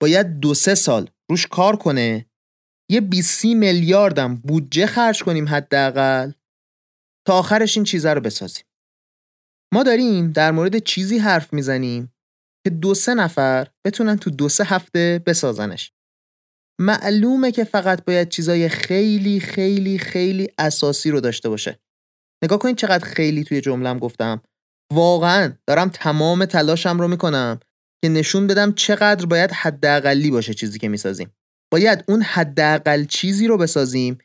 باید 0.00 0.40
دو 0.40 0.54
سه 0.54 0.74
سال 0.74 1.10
روش 1.30 1.46
کار 1.46 1.76
کنه 1.76 2.26
یه 2.90 3.00
20 3.00 3.44
میلیاردم 3.44 4.34
بودجه 4.36 4.86
خرج 4.86 5.22
کنیم 5.22 5.48
حداقل. 5.48 6.32
تا 7.28 7.38
آخرش 7.38 7.76
این 7.76 7.84
چیزا 7.84 8.12
رو 8.12 8.20
بسازیم. 8.20 8.64
ما 9.74 9.82
داریم 9.82 10.32
در 10.32 10.50
مورد 10.50 10.78
چیزی 10.78 11.18
حرف 11.18 11.52
می‌زنیم 11.52 12.12
که 12.64 12.70
دو 12.70 12.94
سه 12.94 13.14
نفر 13.14 13.68
بتونن 13.86 14.16
تو 14.16 14.30
دو 14.30 14.48
سه 14.48 14.64
هفته 14.64 15.22
بسازنش. 15.26 15.92
معلومه 16.80 17.52
که 17.52 17.64
فقط 17.64 18.04
باید 18.04 18.28
چیزای 18.28 18.68
خیلی 18.68 19.40
خیلی 19.40 19.98
خیلی 19.98 20.48
اساسی 20.58 21.10
رو 21.10 21.20
داشته 21.20 21.48
باشه. 21.48 21.78
نگاه 22.44 22.58
کنید 22.58 22.76
چقدر 22.76 23.04
خیلی 23.04 23.44
توی 23.44 23.60
جملم 23.60 23.98
گفتم. 23.98 24.42
واقعا 24.92 25.52
دارم 25.66 25.88
تمام 25.88 26.44
تلاشم 26.44 26.98
رو 27.00 27.08
می‌کنم 27.08 27.60
که 28.04 28.08
نشون 28.08 28.46
بدم 28.46 28.72
چقدر 28.72 29.26
باید 29.26 29.50
حداقلی 29.52 30.30
باشه 30.30 30.54
چیزی 30.54 30.78
که 30.78 30.88
می‌سازیم. 30.88 31.32
باید 31.72 32.04
اون 32.08 32.22
حداقل 32.22 33.04
چیزی 33.04 33.46
رو 33.46 33.58
بسازیم 33.58 34.18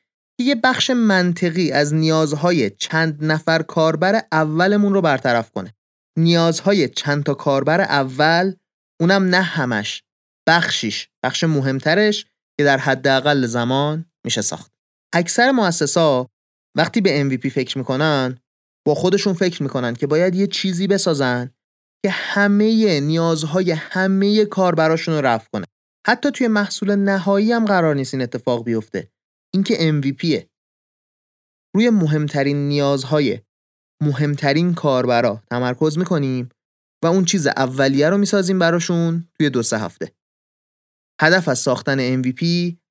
یه 0.43 0.55
بخش 0.55 0.89
منطقی 0.89 1.71
از 1.71 1.93
نیازهای 1.93 2.69
چند 2.69 3.25
نفر 3.25 3.61
کاربر 3.61 4.21
اولمون 4.31 4.93
رو 4.93 5.01
برطرف 5.01 5.51
کنه. 5.51 5.73
نیازهای 6.17 6.89
چند 6.89 7.23
تا 7.23 7.33
کاربر 7.33 7.81
اول 7.81 8.53
اونم 9.01 9.23
نه 9.23 9.41
همش 9.41 10.03
بخشیش 10.47 11.09
بخش 11.23 11.43
مهمترش 11.43 12.25
که 12.57 12.63
در 12.63 12.77
حداقل 12.77 13.45
زمان 13.45 14.05
میشه 14.25 14.41
ساخت. 14.41 14.71
اکثر 15.13 15.51
مؤسسا 15.51 16.29
وقتی 16.77 17.01
به 17.01 17.29
MVP 17.29 17.47
فکر 17.47 17.77
می‌کنن 17.77 18.37
با 18.85 18.95
خودشون 18.95 19.33
فکر 19.33 19.63
می‌کنن 19.63 19.93
که 19.93 20.07
باید 20.07 20.35
یه 20.35 20.47
چیزی 20.47 20.87
بسازن 20.87 21.51
که 22.05 22.11
همه 22.11 22.99
نیازهای 22.99 23.71
همه 23.71 24.45
کاربراشون 24.45 25.13
رو 25.13 25.21
رفع 25.21 25.47
کنه. 25.53 25.65
حتی 26.07 26.31
توی 26.31 26.47
محصول 26.47 26.95
نهایی 26.95 27.51
هم 27.51 27.65
قرار 27.65 27.95
نیست 27.95 28.13
این 28.13 28.23
اتفاق 28.23 28.63
بیفته. 28.63 29.12
اینکه 29.53 29.75
MVPه 29.75 30.47
روی 31.75 31.89
مهمترین 31.89 32.67
نیازهای 32.67 33.39
مهمترین 34.03 34.73
کاربرا 34.73 35.43
تمرکز 35.49 35.97
می‌کنیم 35.97 36.49
و 37.03 37.07
اون 37.07 37.25
چیز 37.25 37.47
اولیه 37.47 38.09
رو 38.09 38.17
می‌سازیم 38.17 38.59
براشون 38.59 39.27
توی 39.37 39.49
دو 39.49 39.63
سه 39.63 39.79
هفته. 39.79 40.11
هدف 41.21 41.47
از 41.47 41.59
ساختن 41.59 42.21
MVP 42.21 42.43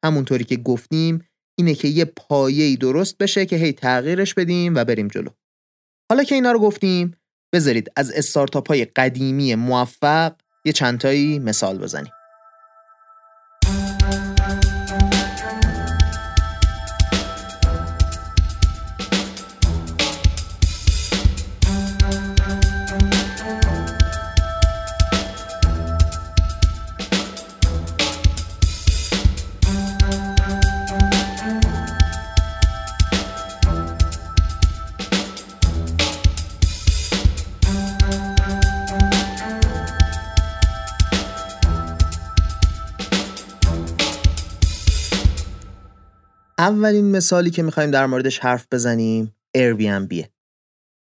همونطوری 0.05 0.45
که 0.45 0.57
گفتیم 0.57 1.29
اینه 1.59 1.75
که 1.75 1.89
یه 1.89 2.05
پایه‌ای 2.05 2.77
درست 2.77 3.19
بشه 3.19 3.47
که 3.47 3.57
هی 3.57 3.73
تغییرش 3.73 4.35
بدیم 4.35 4.75
و 4.75 4.85
بریم 4.85 5.09
جلو. 5.09 5.31
حالا 6.11 6.25
که 6.25 6.35
اینا 6.35 6.53
رو 6.53 6.59
گفتیم 6.59 7.17
بذارید 7.55 7.93
از 7.97 8.11
استارتاپ 8.11 8.69
های 8.69 8.85
قدیمی 8.85 9.55
موفق 9.55 10.37
یه 10.65 10.73
چندتایی 10.73 11.39
مثال 11.39 11.79
بزنیم. 11.79 12.13
اولین 46.63 47.11
مثالی 47.11 47.51
که 47.51 47.63
می‌خوایم 47.63 47.91
در 47.91 48.07
موردش 48.07 48.39
حرف 48.39 48.67
بزنیم 48.73 49.35
Airbnb 49.57 50.27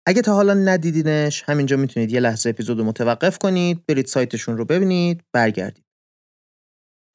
اگه 0.06 0.22
تا 0.22 0.34
حالا 0.34 0.54
ندیدینش 0.54 1.42
همینجا 1.46 1.76
می‌تونید 1.76 2.12
یه 2.12 2.20
لحظه 2.20 2.50
اپیزود 2.50 2.78
رو 2.78 2.84
متوقف 2.84 3.38
کنید 3.38 3.86
برید 3.86 4.06
سایتشون 4.06 4.56
رو 4.56 4.64
ببینید 4.64 5.22
برگردید 5.34 5.84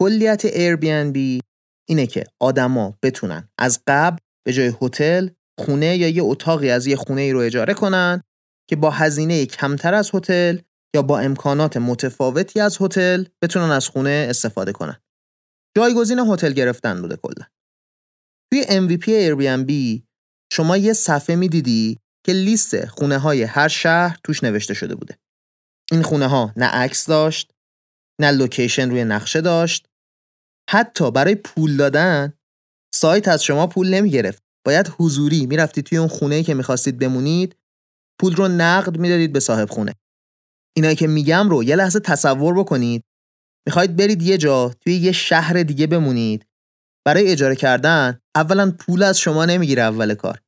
کلیت 0.02 0.48
Airbnb 0.48 1.42
اینه 1.90 2.08
که 2.08 2.24
آدما 2.42 2.98
بتونن 3.04 3.50
از 3.60 3.80
قبل 3.88 4.18
به 4.46 4.54
جای 4.54 4.74
هتل 4.82 5.30
خونه 5.60 5.98
یا 5.98 6.08
یه 6.08 6.24
اتاقی 6.24 6.70
از 6.70 6.88
یه 6.88 6.96
خونه 6.96 7.22
ای 7.22 7.32
رو 7.32 7.40
اجاره 7.40 7.74
کنن 7.74 8.24
که 8.70 8.76
با 8.76 8.92
هزینه 8.92 9.46
کمتر 9.46 9.94
از 9.94 10.12
هتل 10.14 10.58
یا 10.96 11.02
با 11.02 11.20
امکانات 11.20 11.78
متفاوتی 11.78 12.60
از 12.60 12.78
هتل 12.82 13.24
بتونن 13.44 13.72
از 13.72 13.88
خونه 13.88 14.28
استفاده 14.30 14.72
کنن. 14.72 14.98
جایگزین 15.78 16.20
هتل 16.20 16.54
گرفتن 16.54 17.02
بوده 17.02 17.16
کلا. 17.16 17.46
توی 18.54 18.64
MVP 18.64 19.04
Airbnb 19.04 20.02
شما 20.54 20.78
یه 20.78 20.94
صفحه 20.94 21.36
می‌دیدی 21.36 21.98
که 22.26 22.34
لیست 22.34 22.86
خونه 22.86 23.18
های 23.18 23.44
هر 23.44 23.68
شهر 23.68 24.18
توش 24.24 24.44
نوشته 24.44 24.74
شده 24.74 24.96
بوده. 24.96 25.18
این 25.92 26.02
خونه 26.02 26.28
ها 26.28 26.54
نه 26.56 26.66
عکس 26.66 27.06
داشت، 27.06 27.52
نه 28.22 28.32
لوکیشن 28.32 28.90
روی 28.90 29.04
نقشه 29.04 29.42
داشت. 29.42 29.88
حتی 30.70 31.12
برای 31.12 31.36
پول 31.36 31.78
دادن 31.78 32.34
سایت 32.96 33.28
از 33.28 33.44
شما 33.44 33.68
پول 33.68 33.90
نمی 33.90 34.10
گرفت. 34.10 34.44
باید 34.66 34.92
حضوری 34.98 35.46
می‌رفتید 35.46 35.86
توی 35.86 35.98
اون 35.98 36.08
خونه 36.08 36.44
که 36.44 36.54
می‌خواستید 36.54 37.00
بمونید 37.00 37.56
پول 38.22 38.36
رو 38.36 38.48
نقد 38.48 38.98
می‌دادید 38.98 39.34
به 39.34 39.40
صاحب 39.40 39.70
خونه. 39.70 39.96
اینایی 40.78 40.96
که 40.96 41.08
میگم 41.08 41.50
رو 41.50 41.64
یه 41.64 41.76
لحظه 41.76 42.00
تصور 42.00 42.60
بکنید. 42.60 43.04
می‌خواید 43.68 43.96
برید 43.96 44.22
یه 44.22 44.38
جا 44.38 44.74
توی 44.82 44.96
یه 44.96 45.12
شهر 45.12 45.64
دیگه 45.64 45.88
بمونید 45.88 46.46
برای 47.10 47.32
اجاره 47.32 47.56
کردن 47.56 48.20
اولا 48.36 48.72
پول 48.72 49.04
از 49.04 49.20
شما 49.20 49.46
نمی‌گیره 49.46 49.82
اول 49.82 50.14
کار. 50.14 50.42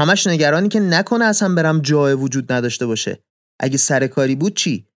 همش 0.00 0.26
نگرانی 0.26 0.68
که 0.68 0.80
نکنه 0.80 1.24
اصلا 1.24 1.54
برم 1.54 1.80
جای 1.80 2.14
وجود 2.14 2.52
نداشته 2.52 2.86
باشه. 2.86 3.18
اگه 3.60 3.78
سر 3.78 4.06
کاری 4.06 4.34
بود 4.34 4.56
چی؟ 4.56 4.86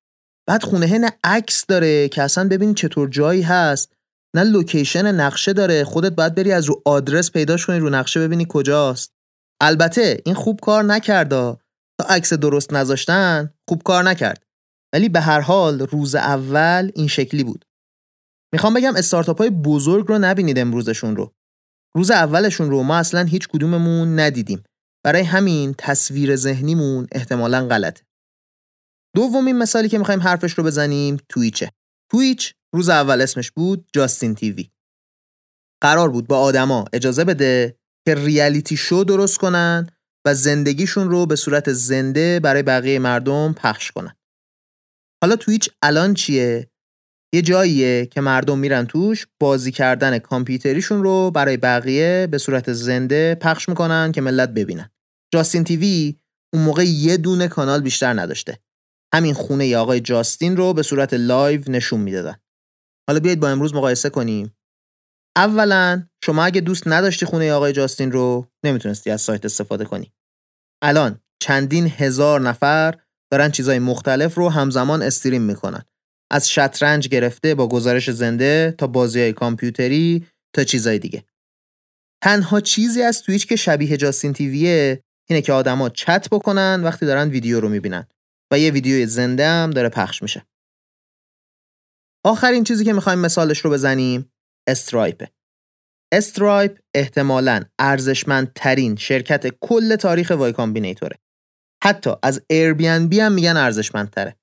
بعد 0.48 0.62
خونه 0.62 0.98
نه 0.98 1.12
عکس 1.24 1.66
داره 1.66 2.08
که 2.08 2.22
اصلا 2.22 2.48
ببین 2.48 2.74
چطور 2.74 3.08
جایی 3.08 3.42
هست. 3.42 3.92
نه 4.36 4.44
لوکیشن 4.44 5.14
نقشه 5.14 5.52
داره. 5.52 5.84
خودت 5.84 6.12
باید 6.12 6.34
بری 6.34 6.52
از 6.52 6.64
رو 6.64 6.82
آدرس 6.84 7.30
پیداش 7.30 7.66
کنی 7.66 7.78
رو 7.78 7.90
نقشه 7.90 8.20
ببینی 8.20 8.46
کجاست. 8.48 9.12
البته 9.60 10.22
این 10.24 10.34
خوب 10.34 10.60
کار 10.60 10.84
نکردا 10.84 11.58
تا 12.00 12.08
عکس 12.08 12.32
درست 12.32 12.72
نذاشتن 12.72 13.54
خوب 13.68 13.82
کار 13.82 14.02
نکرد. 14.02 14.42
ولی 14.92 15.08
به 15.08 15.20
هر 15.20 15.40
حال 15.40 15.80
روز 15.80 16.14
اول 16.14 16.90
این 16.94 17.08
شکلی 17.08 17.44
بود. 17.44 17.65
می‌خوام 18.52 18.74
بگم 18.74 18.96
استارتاپ 18.96 19.38
های 19.38 19.50
بزرگ 19.50 20.06
رو 20.08 20.18
نبینید 20.18 20.58
امروزشون 20.58 21.16
رو. 21.16 21.34
روز 21.96 22.10
اولشون 22.10 22.70
رو 22.70 22.82
ما 22.82 22.96
اصلا 22.96 23.24
هیچ 23.24 23.48
کدوممون 23.48 24.18
ندیدیم. 24.18 24.62
برای 25.04 25.22
همین 25.22 25.74
تصویر 25.78 26.36
ذهنیمون 26.36 27.06
احتمالا 27.12 27.66
غلطه. 27.66 28.02
دومین 29.14 29.58
مثالی 29.58 29.88
که 29.88 29.98
می‌خوایم 29.98 30.20
حرفش 30.20 30.52
رو 30.52 30.64
بزنیم 30.64 31.16
تویچه. 31.28 31.72
تویچ 32.10 32.54
روز 32.74 32.88
اول 32.88 33.20
اسمش 33.20 33.50
بود 33.50 33.88
جاستین 33.92 34.34
تیوی. 34.34 34.70
قرار 35.82 36.10
بود 36.10 36.26
با 36.26 36.38
آدما 36.38 36.84
اجازه 36.92 37.24
بده 37.24 37.78
که 38.06 38.14
ریالیتی 38.14 38.76
شو 38.76 39.04
درست 39.08 39.38
کنن 39.38 39.86
و 40.26 40.34
زندگیشون 40.34 41.10
رو 41.10 41.26
به 41.26 41.36
صورت 41.36 41.72
زنده 41.72 42.40
برای 42.40 42.62
بقیه 42.62 42.98
مردم 42.98 43.52
پخش 43.52 43.90
کنن. 43.90 44.16
حالا 45.22 45.36
Twitch 45.36 45.70
الان 45.82 46.14
چیه؟ 46.14 46.70
یه 47.34 47.42
جاییه 47.42 48.06
که 48.06 48.20
مردم 48.20 48.58
میرن 48.58 48.86
توش 48.86 49.26
بازی 49.40 49.72
کردن 49.72 50.18
کامپیوتریشون 50.18 51.02
رو 51.02 51.30
برای 51.30 51.56
بقیه 51.56 52.28
به 52.30 52.38
صورت 52.38 52.72
زنده 52.72 53.34
پخش 53.34 53.68
می‌کنن 53.68 54.12
که 54.12 54.20
ملت 54.20 54.48
ببینن. 54.48 54.90
Justin.tv 55.34 56.16
اون 56.54 56.62
موقع 56.62 56.84
یه 56.84 57.16
دونه 57.16 57.48
کانال 57.48 57.80
بیشتر 57.80 58.20
نداشته. 58.20 58.58
همین 59.14 59.34
خونه 59.34 59.66
ی 59.66 59.74
آقای 59.74 60.00
جاستین 60.00 60.56
رو 60.56 60.72
به 60.72 60.82
صورت 60.82 61.14
live 61.14 61.60
نشون 61.68 62.00
می‌دادن. 62.00 62.36
حالا 63.08 63.20
بیایید 63.20 63.40
با 63.40 63.48
امروز 63.48 63.74
مقایسه 63.74 64.10
کنیم. 64.10 64.56
اولا 65.36 66.08
شما 66.24 66.44
اگه 66.44 66.60
دوست 66.60 66.82
نداشتی 66.88 67.26
خونه 67.26 67.46
ی 67.46 67.50
آقای 67.50 67.72
جاستین 67.72 68.12
رو 68.12 68.46
نمی‌تونستی 68.64 69.10
از 69.10 69.20
سایت 69.20 69.44
استفاده 69.44 69.84
کنی. 69.84 70.12
الان 70.82 71.20
چندین 71.42 71.86
هزار 71.86 72.40
نفر 72.40 72.94
دارن 73.32 73.50
چیزای 73.50 73.78
مختلف 73.78 74.34
رو 74.34 74.48
همزمان 74.48 75.02
استریم 75.02 75.42
می‌کنن. 75.42 75.84
از 76.30 76.50
شطرنج 76.50 77.08
گرفته 77.08 77.54
با 77.54 77.68
گزارش 77.68 78.10
زنده 78.10 78.74
تا 78.78 78.86
بازی 78.86 79.20
های 79.20 79.32
کامپیوتری 79.32 80.26
تا 80.54 80.64
چیزای 80.64 80.98
دیگه 80.98 81.24
تنها 82.22 82.60
چیزی 82.60 83.02
از 83.02 83.22
تویچ 83.22 83.46
که 83.46 83.56
شبیه 83.56 83.96
جاستین 83.96 84.32
تیویه 84.32 85.02
اینه 85.28 85.42
که 85.42 85.52
آدما 85.52 85.88
چت 85.88 86.28
بکنن 86.30 86.80
وقتی 86.84 87.06
دارن 87.06 87.28
ویدیو 87.28 87.60
رو 87.60 87.68
می‌بینن 87.68 88.06
و 88.52 88.58
یه 88.58 88.70
ویدیوی 88.70 89.06
زنده 89.06 89.46
هم 89.46 89.70
داره 89.70 89.88
پخش 89.88 90.22
میشه. 90.22 90.46
آخرین 92.24 92.64
چیزی 92.64 92.84
که 92.84 92.92
می‌خوایم 92.92 93.18
مثالش 93.18 93.58
رو 93.58 93.70
بزنیم 93.70 94.32
Stripe. 94.68 95.28
Stripe 96.12 96.78
احتمالاً 96.94 97.62
ارزشمندترین 97.78 98.96
شرکت 98.96 99.46
کل 99.60 99.96
تاریخ 99.96 100.30
Y 100.30 100.52
Combinator 100.52 101.07
ه. 101.07 101.18
حتی 101.84 102.10
از 102.22 102.42
بی 102.48 102.86
هم 103.20 103.32
میگن 103.32 103.56
ارزشمندتره. 103.56 104.36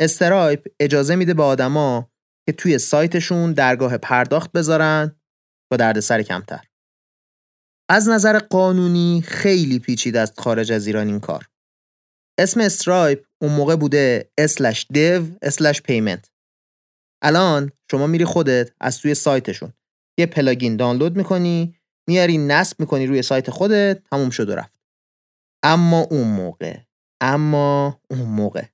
Stripe 0.00 0.68
اجازه 0.80 1.16
میده 1.16 1.34
به 1.34 1.42
آدما 1.42 2.10
که 2.46 2.52
توی 2.52 2.78
سایتشون 2.78 3.52
درگاه 3.52 3.98
پرداخت 3.98 4.52
بذارن 4.52 5.20
با 5.70 5.76
دردسر 5.76 6.22
کمتر. 6.22 6.64
از 7.90 8.08
نظر 8.08 8.38
قانونی 8.38 9.22
خیلی 9.26 9.78
پیچیده 9.78 10.20
است 10.20 10.40
خارج 10.40 10.72
از 10.72 10.86
ایران 10.86 11.06
این 11.06 11.20
کار. 11.20 11.48
اسم 12.38 12.60
Stripe 12.60 13.26
اون 13.42 13.52
موقع 13.52 13.76
بوده 13.76 14.30
dev 14.94 15.22
payment. 15.88 16.30
الان 17.22 17.72
شما 17.90 18.06
میری 18.06 18.24
خودت 18.24 18.70
از 18.80 18.98
توی 18.98 19.14
سایتشون 19.14 19.72
یه 20.18 20.26
plugin 20.26 20.76
دانلود 20.76 21.16
می‌کنی 21.16 21.76
میاری 22.08 22.38
نصب 22.38 22.80
می‌کنی 22.80 23.06
روی 23.06 23.22
سایت 23.22 23.50
خودت 23.50 24.02
تموم 24.10 24.30
شد 24.30 24.48
و 24.48 24.54
رفت. 24.54 24.80
اما 25.64 26.00
اون 26.00 26.28
موقع 26.28 26.78
اما 27.20 28.00
اون 28.10 28.22
موقع 28.22 28.64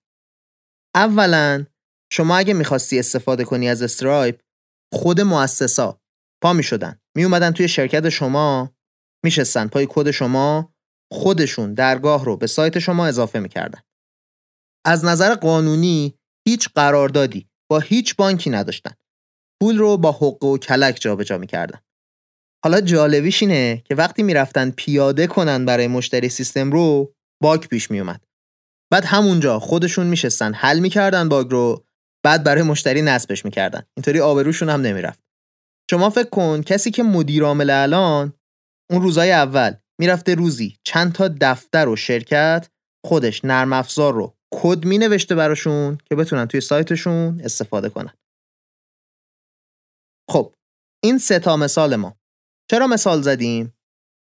اولا 0.96 1.66
شما 2.12 2.36
اگه 2.36 2.54
می‌خواستی 2.54 2.98
استفاده 2.98 3.44
کنی 3.44 3.68
از 3.68 3.82
Stripe 3.82 4.40
خود 4.92 5.20
مؤسسا 5.20 6.00
پا 6.42 6.52
می‌شدن 6.52 7.00
میومدن 7.16 7.50
توی 7.50 7.68
شرکت 7.68 8.08
شما 8.08 8.76
میشستن 9.24 9.66
پای 9.66 9.86
کد 9.90 10.10
شما 10.10 10.74
خودشون 11.12 11.74
درگاه 11.74 12.24
رو 12.24 12.36
به 12.36 12.46
سایت 12.46 12.78
شما 12.78 13.06
اضافه 13.06 13.38
می‌کردن. 13.38 13.80
از 14.86 15.04
نظر 15.04 15.34
قانونی 15.34 16.18
هیچ 16.48 16.68
قراردادی 16.74 17.48
با 17.70 17.78
هیچ 17.78 18.16
بانکی 18.16 18.50
نداشتن. 18.50 18.94
پول 19.62 19.78
رو 19.78 19.96
با 19.96 20.12
حق 20.12 20.44
و 20.44 20.58
کلک 20.58 20.98
جابجا 21.00 21.38
می‌کردن. 21.38 21.80
حالا 22.64 22.80
جالبیش 22.80 23.42
اینه 23.42 23.82
که 23.84 23.94
وقتی 23.94 24.22
می‌رفتن 24.22 24.70
پیاده 24.70 25.26
کنن 25.26 25.64
برای 25.64 25.86
مشتری 25.86 26.28
سیستم 26.28 26.72
رو 26.72 27.14
باگ 27.42 27.60
پیش 27.60 27.90
میومد. 27.90 28.25
بعد 28.92 29.04
همونجا 29.04 29.58
خودشون 29.58 30.06
میشستن 30.06 30.54
حل 30.54 30.78
می‌کردن 30.78 31.28
باگ 31.28 31.50
رو 31.50 31.84
بعد 32.24 32.44
برای 32.44 32.62
مشتری 32.62 33.02
نصبش 33.02 33.44
می‌کردن. 33.44 33.82
اینطوری 33.96 34.20
آبروشون 34.20 34.68
هم 34.70 34.80
نمی‌رفت. 34.80 35.22
شما 35.90 36.10
فکر 36.10 36.28
کن 36.28 36.62
کسی 36.62 36.90
که 36.90 37.02
مدیر 37.02 37.44
عامل 37.44 37.70
الان 37.70 38.32
اون 38.90 39.02
روزای 39.02 39.32
اول 39.32 39.74
می‌رفته 40.00 40.34
روزی 40.34 40.78
چند 40.84 41.12
تا 41.12 41.28
دفتر 41.40 41.88
و 41.88 41.96
شرکت 41.96 42.68
خودش 43.06 43.44
نرم 43.44 43.72
افزار 43.72 44.14
رو 44.14 44.36
کد 44.54 44.84
می 44.84 44.98
نوشته 44.98 45.34
براشون 45.34 45.98
که 46.04 46.14
بتونن 46.14 46.46
توی 46.46 46.60
سایتشون 46.60 47.40
استفاده 47.40 47.88
کنن. 47.88 48.12
خب 50.30 50.54
این 51.04 51.18
سه 51.18 51.38
تا 51.38 51.56
مثال 51.56 51.96
ما. 51.96 52.16
چرا 52.70 52.86
مثال 52.86 53.22
زدیم؟ 53.22 53.74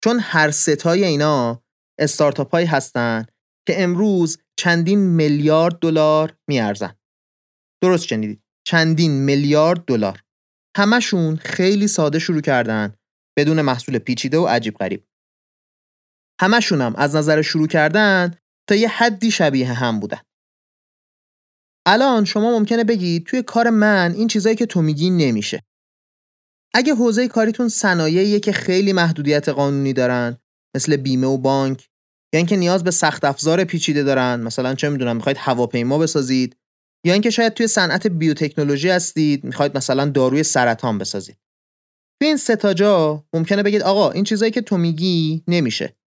چون 0.03 0.19
هر 0.19 0.51
ستای 0.51 1.03
اینا 1.03 1.63
استارتاپ 1.99 2.51
هایی 2.51 2.67
هستن 2.67 3.25
که 3.67 3.83
امروز 3.83 4.37
چندین 4.59 4.99
میلیارد 4.99 5.79
دلار 5.79 6.37
میارزن. 6.49 6.95
درست 7.83 8.07
شنیدید. 8.07 8.43
چندین 8.67 9.11
میلیارد 9.11 9.85
دلار. 9.85 10.23
همشون 10.77 11.35
خیلی 11.35 11.87
ساده 11.87 12.19
شروع 12.19 12.41
کردن 12.41 12.95
بدون 13.37 13.61
محصول 13.61 13.99
پیچیده 13.99 14.37
و 14.37 14.45
عجیب 14.45 14.73
غریب. 14.77 15.03
همشون 16.41 16.81
هم 16.81 16.95
از 16.95 17.15
نظر 17.15 17.41
شروع 17.41 17.67
کردن 17.67 18.35
تا 18.69 18.75
یه 18.75 18.89
حدی 18.89 19.31
شبیه 19.31 19.73
هم 19.73 19.99
بودن. 19.99 20.21
الان 21.87 22.25
شما 22.25 22.59
ممکنه 22.59 22.83
بگید 22.83 23.25
توی 23.25 23.43
کار 23.43 23.69
من 23.69 24.11
این 24.11 24.27
چیزایی 24.27 24.55
که 24.55 24.65
تو 24.65 24.81
میگی 24.81 25.09
نمیشه. 25.09 25.63
اگه 26.73 26.93
حوزه 26.93 27.27
کاریتون 27.27 27.69
صنایعیه 27.69 28.39
که 28.39 28.51
خیلی 28.51 28.93
محدودیت 28.93 29.49
قانونی 29.49 29.93
دارن 29.93 30.37
مثل 30.75 30.97
بیمه 30.97 31.27
و 31.27 31.37
بانک 31.37 31.89
یا 32.33 32.37
اینکه 32.37 32.55
نیاز 32.55 32.83
به 32.83 32.91
سخت 32.91 33.25
افزار 33.25 33.63
پیچیده 33.63 34.03
دارن 34.03 34.39
مثلا 34.41 34.75
چه 34.75 34.89
می‌دونم 34.89 35.15
می‌خواید 35.15 35.37
هواپیما 35.37 35.97
بسازید 35.97 36.57
یا 37.05 37.13
اینکه 37.13 37.29
شاید 37.29 37.53
توی 37.53 37.67
صنعت 37.67 38.07
بیوتکنولوژی 38.07 38.89
هستید 38.89 39.43
می‌خواید 39.43 39.77
مثلا 39.77 40.05
داروی 40.05 40.43
سرطان 40.43 40.97
بسازید. 40.97 41.37
توی 42.19 42.27
این 42.27 42.37
ستا 42.37 42.73
جا 42.73 43.25
ممکنه 43.33 43.63
بگید 43.63 43.81
آقا 43.81 44.11
این 44.11 44.23
چیزایی 44.23 44.51
که 44.51 44.61
تو 44.61 44.77
میگی 44.77 45.43
نمیشه. 45.47 45.97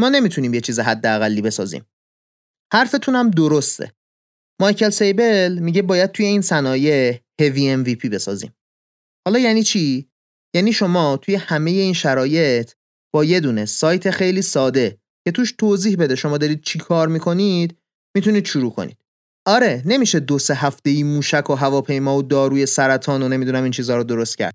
ما 0.00 0.08
نمی‌تونیم 0.08 0.54
یه 0.54 0.60
چیز 0.60 0.80
حداقلی 0.80 1.42
بسازیم. 1.42 1.86
حرفتون 2.72 3.14
هم 3.14 3.30
درسته. 3.30 3.92
مایکل 4.60 4.90
سیبل 4.90 5.58
میگه 5.58 5.82
باید 5.82 6.12
توی 6.12 6.26
این 6.26 6.40
صنایع 6.40 7.20
هوی 7.40 7.84
MVP 7.84 8.06
بسازیم. 8.06 8.56
حالا 9.26 9.38
یعنی 9.38 9.62
چی؟ 9.62 10.10
یعنی 10.54 10.72
شما 10.72 11.16
توی 11.16 11.34
همه 11.34 11.70
این 11.70 11.92
شرایط 11.92 12.72
با 13.14 13.24
یه 13.24 13.40
دونه 13.40 13.64
سایت 13.64 14.10
خیلی 14.10 14.42
ساده 14.42 14.98
که 15.26 15.32
توش 15.32 15.52
توضیح 15.52 15.96
بده 15.96 16.14
شما 16.14 16.38
دارید 16.38 16.62
چی 16.62 16.78
کار 16.78 17.08
می‌کنید 17.08 17.78
می‌تونید 18.16 18.46
شروع 18.46 18.72
کنید. 18.72 18.96
آره 19.46 19.82
نمیشه 19.86 20.20
دو 20.20 20.38
سه 20.38 20.54
هفته 20.54 20.90
ای 20.90 21.02
موشک 21.02 21.50
و 21.50 21.54
هواپیما 21.54 22.16
و 22.16 22.22
داروی 22.22 22.66
سرطان 22.66 23.22
و 23.22 23.28
نمی‌دونم 23.28 23.62
این 23.62 23.72
چیزها 23.72 23.96
رو 23.96 24.04
درست 24.04 24.38
کرد. 24.38 24.54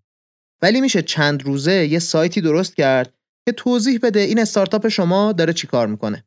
ولی 0.61 0.81
میشه 0.81 1.01
چند 1.01 1.43
روزه 1.43 1.87
یه 1.87 1.99
سایتی 1.99 2.41
درست 2.41 2.75
کرد 2.75 3.13
که 3.47 3.51
توضیح 3.51 3.99
بده 4.03 4.19
این 4.19 4.39
استارتاپ 4.39 4.87
شما 4.87 5.31
داره 5.31 5.53
چی 5.53 5.67
کار 5.67 5.87
می‌کنه. 5.87 6.23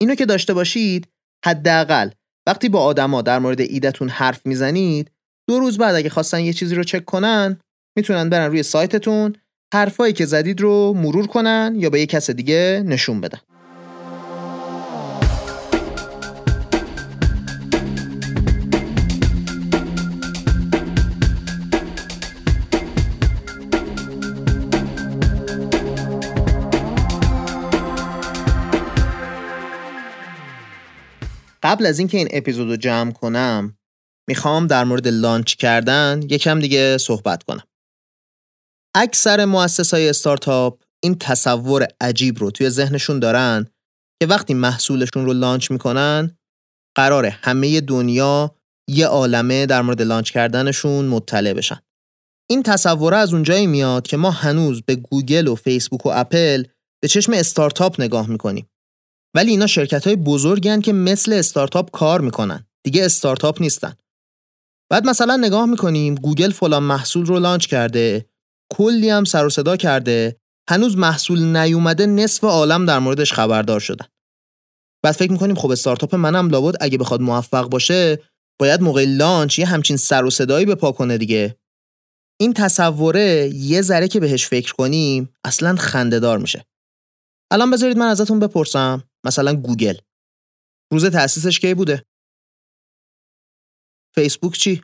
اینو 0.00 0.14
که 0.14 0.26
داشته 0.26 0.54
باشید 0.54 1.08
حداقل 1.44 2.10
وقتی 2.46 2.68
با 2.68 2.82
آدما 2.82 3.22
در 3.22 3.38
مورد 3.38 3.60
ایدتون 3.60 4.08
حرف 4.08 4.46
می‌زنید 4.46 5.10
دو 5.48 5.58
روز 5.58 5.78
بعد 5.78 5.94
اگه 5.94 6.08
خواستن 6.08 6.40
یه 6.40 6.52
چیزی 6.52 6.74
رو 6.74 6.84
چک 6.84 7.04
کنن 7.04 7.60
می‌تونن 7.96 8.28
برن 8.28 8.50
روی 8.50 8.62
سایتتون 8.62 9.36
حرفایی 9.74 10.12
که 10.12 10.26
زدید 10.26 10.60
رو 10.60 10.92
مرور 10.92 11.26
کنن 11.26 11.74
یا 11.76 11.90
به 11.90 12.00
یه 12.00 12.06
کس 12.06 12.30
دیگه 12.30 12.82
نشون 12.86 13.20
بدن 13.20 13.38
قبل 31.62 31.86
از 31.86 31.98
اینکه 31.98 32.18
این 32.18 32.28
اپیزود 32.30 32.68
رو 32.68 32.76
جمع 32.76 33.12
کنم 33.12 33.78
می‌خوام 34.28 34.66
در 34.66 34.84
مورد 34.84 35.08
launch 35.08 35.54
کردن 35.54 36.20
یکم 36.30 36.60
دیگه 36.60 36.98
صحبت 36.98 37.42
کنم. 37.42 37.62
اکثر 38.98 39.44
مؤسس 39.44 39.94
های 39.94 40.08
استارتاپ 40.08 40.82
این 41.02 41.18
تصور 41.18 41.88
عجیب 42.00 42.38
رو 42.38 42.50
توی 42.50 42.70
ذهنشون 42.70 43.18
دارن 43.18 43.66
که 44.20 44.26
وقتی 44.26 44.54
محصولشون 44.54 45.26
رو 45.26 45.32
launch 45.32 45.70
می‌کنن 45.70 46.36
قرار 46.96 47.26
همه 47.26 47.80
دنیا 47.80 48.54
یه 48.90 49.06
عالمه 49.06 49.66
در 49.66 49.82
مورد 49.82 50.02
launch 50.02 50.30
کردنشون 50.30 51.06
مطلع 51.06 51.52
بشن. 51.52 51.80
این 52.50 52.62
تصوره 52.62 53.16
از 53.16 53.32
اونجایی 53.32 53.66
میاد 53.66 54.06
که 54.06 54.16
ما 54.16 54.30
هنوز 54.30 54.82
به 54.82 54.96
گوگل 54.96 55.48
و 55.48 55.54
فیسبوک 55.54 56.06
و 56.06 56.10
اپل 56.14 56.64
به 57.02 57.08
چشم 57.08 57.32
استارتاپ 57.32 58.00
نگاه 58.00 58.30
می‌کنیم. 58.30 58.68
ولی 59.36 59.50
اینا 59.50 59.66
شرکت 59.66 60.06
های 60.06 60.16
بزرگن 60.16 60.80
که 60.80 60.92
مثل 60.92 61.32
استارتاپ 61.32 61.90
کار 61.90 62.20
می‌کنن 62.20 62.66
دیگه 62.84 63.04
استارتاپ 63.04 63.62
نیستن 63.62 63.94
بعد 64.90 65.06
مثلا 65.06 65.36
نگاه 65.36 65.66
می‌کنیم 65.66 66.14
گوگل 66.14 66.50
فلان 66.50 66.82
محصول 66.82 67.26
رو 67.26 67.38
launch 67.38 67.66
کرده 67.66 68.26
کلی 68.76 69.10
هم 69.10 69.24
سر 69.24 69.46
و 69.46 69.50
صدا 69.50 69.76
کرده 69.76 70.36
هنوز 70.68 70.96
محصول 70.96 71.56
نیومده 71.56 72.06
نصف 72.06 72.44
عالم 72.44 72.86
در 72.86 72.98
موردش 72.98 73.32
خبردار 73.32 73.80
شدن. 73.80 74.06
بعد 75.04 75.14
فکر 75.14 75.32
می‌کنیم 75.32 75.56
خب 75.56 75.70
استارتاپ 75.70 76.14
منم 76.14 76.50
لابد 76.50 76.74
اگه 76.80 76.98
بخواد 76.98 77.20
موفق 77.20 77.68
باشه 77.68 78.18
باید 78.60 78.80
موقع 78.80 79.04
launch 79.04 79.58
یه 79.58 79.66
همچین 79.66 79.96
سر 79.96 80.24
و 80.24 80.30
صدایی 80.30 80.66
به 80.66 80.74
پا 80.74 80.92
کنه 80.92 81.18
دیگه. 81.18 81.56
این 82.40 82.52
تصوره 82.52 83.50
یه 83.54 83.82
ذره 83.82 84.08
که 84.08 84.20
بهش 84.20 84.46
فکر 84.46 84.72
کنیم 84.72 85.34
اصلا 85.44 85.76
خندهدار 85.76 86.38
میشه. 86.38 86.66
الان 87.52 87.70
بذارید 87.70 87.96
من 87.96 88.06
ازتون 88.06 88.38
بپرسم 88.38 89.08
مثلا 89.26 89.54
گوگل. 89.54 89.94
روز 90.92 91.06
تأسیسش 91.06 91.60
کی 91.60 91.74
بوده؟ 91.74 92.04
فیسبوک 94.14 94.52
چی؟ 94.52 94.82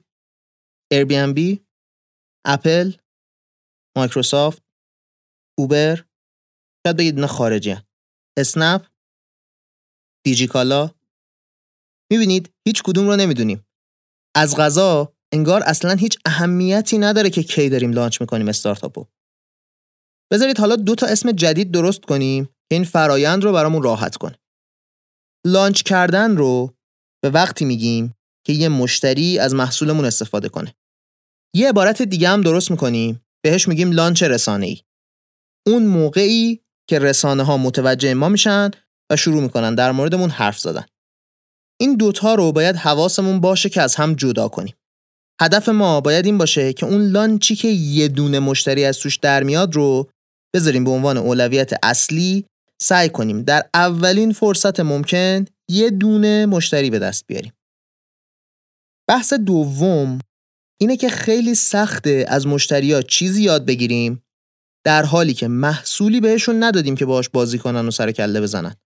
بی 1.34 1.66
اپل 2.46 2.92
مایکروسافت 3.96 4.62
اوبر 5.58 6.04
شاید 6.86 6.96
بگید 6.96 7.20
نه 7.20 7.26
خارجی‌ان. 7.26 7.82
اسنپ 8.38 8.86
دیجیکالا 10.26 10.90
می‌بینید 12.12 12.54
هیچ 12.66 12.82
کدوم 12.82 13.06
رو 13.06 13.16
نمی‌دونیم 13.16 13.66
از 14.36 14.56
غذا 14.56 15.14
انگار 15.32 15.62
اصلا 15.62 15.94
هیچ 15.94 16.18
اهمیتی 16.24 16.98
نداره 16.98 17.30
که 17.30 17.42
کی 17.42 17.68
داریم 17.68 17.92
لانچ 17.92 18.20
می‌کنیم 18.20 18.48
استارتاپو 18.48 19.06
بذارید 20.32 20.58
حالا 20.58 20.76
دو 20.76 20.94
تا 20.94 21.06
اسم 21.06 21.32
جدید 21.32 21.70
درست 21.70 22.00
کنیم 22.00 22.44
که 22.44 22.74
این 22.74 22.84
فرایند 22.84 23.44
رو 23.44 23.52
برامون 23.52 23.82
راحت 23.82 24.16
کنه. 24.16 24.38
لانچ 25.46 25.82
کردن 25.82 26.36
رو 26.36 26.74
به 27.22 27.30
وقتی 27.30 27.64
میگیم 27.64 28.14
که 28.46 28.52
یه 28.52 28.68
مشتری 28.68 29.38
از 29.38 29.54
محصولمون 29.54 30.04
استفاده 30.04 30.48
کنه. 30.48 30.74
یه 31.54 31.68
عبارت 31.68 32.02
دیگه 32.02 32.28
هم 32.28 32.42
درست 32.42 32.70
می‌کنیم 32.70 33.21
بهش 33.44 33.68
میگیم 33.68 33.92
لانچ 33.92 34.22
رسانه 34.22 34.66
ای. 34.66 34.80
اون 35.66 35.86
موقعی 35.86 36.60
که 36.88 36.98
رسانه 36.98 37.42
ها 37.42 37.56
متوجه 37.56 38.14
ما 38.14 38.28
میشن 38.28 38.70
و 39.12 39.16
شروع 39.16 39.42
می‌کنن 39.42 39.74
در 39.74 39.92
موردمون 39.92 40.30
حرف 40.30 40.58
زدن. 40.58 40.84
این 41.80 41.96
دوتا 41.96 42.34
رو 42.34 42.52
باید 42.52 42.76
حواسمون 42.76 43.40
باشه 43.40 43.68
که 43.68 43.82
از 43.82 43.94
هم 43.94 44.14
جدا 44.14 44.48
کنیم. 44.48 44.74
هدف 45.40 45.68
ما 45.68 46.00
باید 46.00 46.26
این 46.26 46.38
باشه 46.38 46.72
که 46.72 46.86
اون 46.86 47.02
لانچی 47.02 47.56
که 47.56 47.68
یه 47.68 48.08
دونه 48.08 48.38
مشتری 48.40 48.84
از 48.84 48.98
توش 48.98 49.16
در 49.16 49.42
میاد 49.42 49.74
رو 49.74 50.10
بذاریم 50.54 50.84
به 50.84 50.90
عنوان 50.90 51.16
اولویت 51.16 51.70
اصلی 51.82 52.46
سعی 52.82 53.08
کنیم 53.08 53.42
در 53.42 53.62
اولین 53.74 54.32
فرصت 54.32 54.80
ممکن 54.80 55.44
یه 55.70 55.90
دونه 55.90 56.46
مشتری 56.46 56.90
به 56.90 56.98
دست 56.98 57.26
بیاریم. 57.26 57.52
بحث 59.08 59.32
دوم 59.32 60.18
اینه 60.82 60.96
که 60.96 61.08
خیلی 61.08 61.54
سخته 61.54 62.24
از 62.28 62.46
مشتریا 62.46 63.02
چیزی 63.02 63.42
یاد 63.42 63.66
بگیریم 63.66 64.24
در 64.86 65.04
حالی 65.04 65.34
که 65.34 65.48
محصولی 65.48 66.20
بهشون 66.20 66.62
ندادیم 66.62 66.94
که 66.94 67.06
باش 67.06 67.28
بازی 67.28 67.58
کنن 67.58 67.88
و 67.88 67.90
سر 67.90 68.12
کله 68.12 68.40
بزنن. 68.40 68.76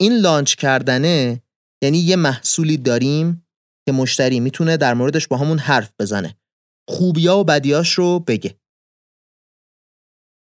این 0.00 0.12
لانچ 0.12 0.54
کردنه 0.54 1.42
یعنی 1.82 1.98
یه 1.98 2.16
محصولی 2.16 2.76
داریم 2.76 3.46
که 3.86 3.92
مشتری 3.92 4.40
می‌تونه 4.40 4.76
در 4.76 4.94
موردش 4.94 5.28
با 5.28 5.36
همون 5.36 5.58
حرف 5.58 5.92
بزنه. 5.98 6.36
خوبیا 6.90 7.38
و 7.38 7.44
بدیاش 7.44 7.92
رو 7.92 8.20
بگه. 8.20 8.60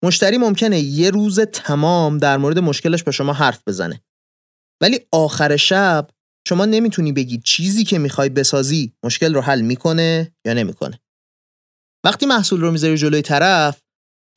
مشتری 0.04 0.38
ممکنه 0.38 0.80
یه 0.80 1.10
روز 1.10 1.40
تمام 1.40 2.18
در 2.18 2.38
مورد 2.38 2.60
مشکلش 2.60 3.04
به 3.04 3.12
شما 3.12 3.34
حرف 3.34 3.64
بزنه. 3.68 4.04
ولی 4.82 5.00
آخر 5.12 5.56
شب 5.56 6.10
شما 6.48 6.66
نمی‌تونی 6.66 7.12
بگی 7.12 7.38
چیزی 7.38 7.84
که 7.84 8.00
می‌خوای 8.00 8.30
بسازی 8.30 8.94
مشکل 9.04 9.34
رو 9.34 9.42
حل 9.42 9.62
می‌کنه 9.62 10.36
یا 10.46 10.54
نمی‌کنه. 10.54 11.00
وقتی 12.06 12.26
محصول 12.26 12.62
رو 12.62 12.72
می‌ذاری 12.72 12.98
جلوی 12.98 13.22
طرف 13.22 13.82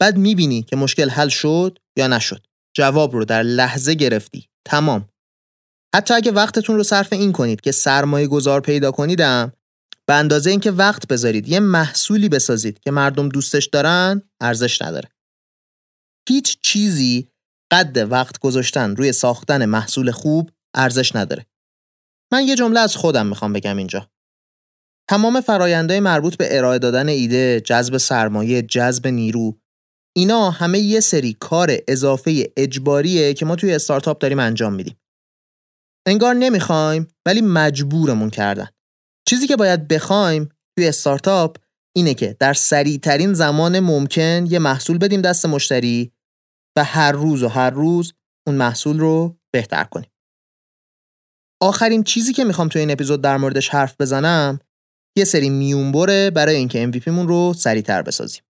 بعد 0.00 0.16
می‌بینی 0.16 0.62
که 0.62 0.76
مشکل 0.76 1.10
حل 1.10 1.28
شد 1.28 1.78
یا 1.98 2.06
نشد. 2.06 2.46
جواب 2.76 3.12
رو 3.12 3.24
در 3.24 3.42
لحظه 3.42 3.94
گرفتی. 3.94 4.48
تمام. 4.66 5.08
حتی 5.94 6.14
اگه 6.14 6.32
وقتتون 6.32 6.76
رو 6.76 6.82
صرف 6.82 7.12
این 7.12 7.32
کنید 7.32 7.60
که 7.60 7.72
سرمایه 7.72 8.26
گذار 8.26 8.60
پیدا 8.60 8.90
کنیدم 8.90 9.52
به 10.08 10.14
اندازه 10.14 10.50
اینکه 10.50 10.70
وقت 10.70 11.08
بذارید 11.08 11.48
یه 11.48 11.60
محصولی 11.60 12.28
بسازید 12.28 12.80
که 12.80 12.90
مردم 12.90 13.28
دوستش 13.28 13.66
دارن 13.66 14.22
ارزش 14.40 14.82
نداره. 14.82 15.08
هیچ 16.28 16.58
چیزی 16.62 17.28
قد 17.72 18.06
وقت 18.10 18.38
گذاشتن 18.38 18.96
روی 18.96 19.12
ساختن 19.12 19.64
محصول 19.64 20.10
خوب 20.10 20.50
ارزش 20.74 21.16
نداره. 21.16 21.46
من 22.32 22.46
یه 22.46 22.54
جمله 22.54 22.80
از 22.80 22.96
خودم 22.96 23.26
می‌خوام 23.26 23.52
بگم 23.52 23.76
اینجا. 23.76 24.10
تمام 25.10 25.40
فرایندهای 25.40 26.00
مربوط 26.00 26.36
به 26.36 26.56
ارائه 26.58 26.78
دادن 26.78 27.08
ایده، 27.08 27.60
جذب 27.60 27.96
سرمایه، 27.96 28.62
جذب 28.62 29.06
نیرو، 29.06 29.58
اینا 30.16 30.50
همه 30.50 30.78
یه 30.78 31.00
سری 31.00 31.36
کار 31.40 31.76
اضافه 31.88 32.52
اجباریه 32.56 33.34
که 33.34 33.46
ما 33.46 33.56
توی 33.56 33.74
استارتاپ 33.74 34.18
داریم 34.18 34.38
انجام 34.38 34.74
میدیم. 34.74 34.96
انگار 36.06 36.34
نمی‌خوایم 36.34 37.08
ولی 37.26 37.40
مجبورمون 37.40 38.30
کردن. 38.30 38.68
چیزی 39.28 39.46
که 39.46 39.56
باید 39.56 39.88
بخوایم 39.88 40.48
توی 40.76 40.88
استارتاپ 40.88 41.56
اینه 41.96 42.14
که 42.14 42.36
در 42.40 42.54
سریع 42.54 42.98
ترین 42.98 43.32
زمان 43.32 43.80
ممکن 43.80 44.46
یه 44.46 44.58
محصول 44.58 44.98
بدیم 44.98 45.20
دست 45.20 45.46
مشتری 45.46 46.12
و 46.76 46.84
هر 46.84 47.12
روز 47.12 47.42
و 47.42 47.48
هر 47.48 47.70
روز 47.70 48.12
اون 48.46 48.56
محصول 48.56 48.98
رو 48.98 49.38
بهتر 49.52 49.84
کنیم. 49.84 50.10
آخرین 51.62 52.04
چیزی 52.04 52.32
که 52.32 52.44
می‌خوام 52.44 52.68
توی 52.68 52.80
این 52.80 52.90
اپیزود 52.90 53.22
در 53.22 53.36
موردش 53.36 53.68
حرف 53.68 54.00
بزنم 54.00 54.60
یه 55.16 55.24
سری 55.24 55.50
میونبره 55.50 56.30
برای 56.30 56.56
اینکه 56.56 56.90
MVP 56.92 57.08
مون 57.08 57.28
رو 57.28 57.54
سریعتر 57.54 58.02
بسازیم. 58.02 58.42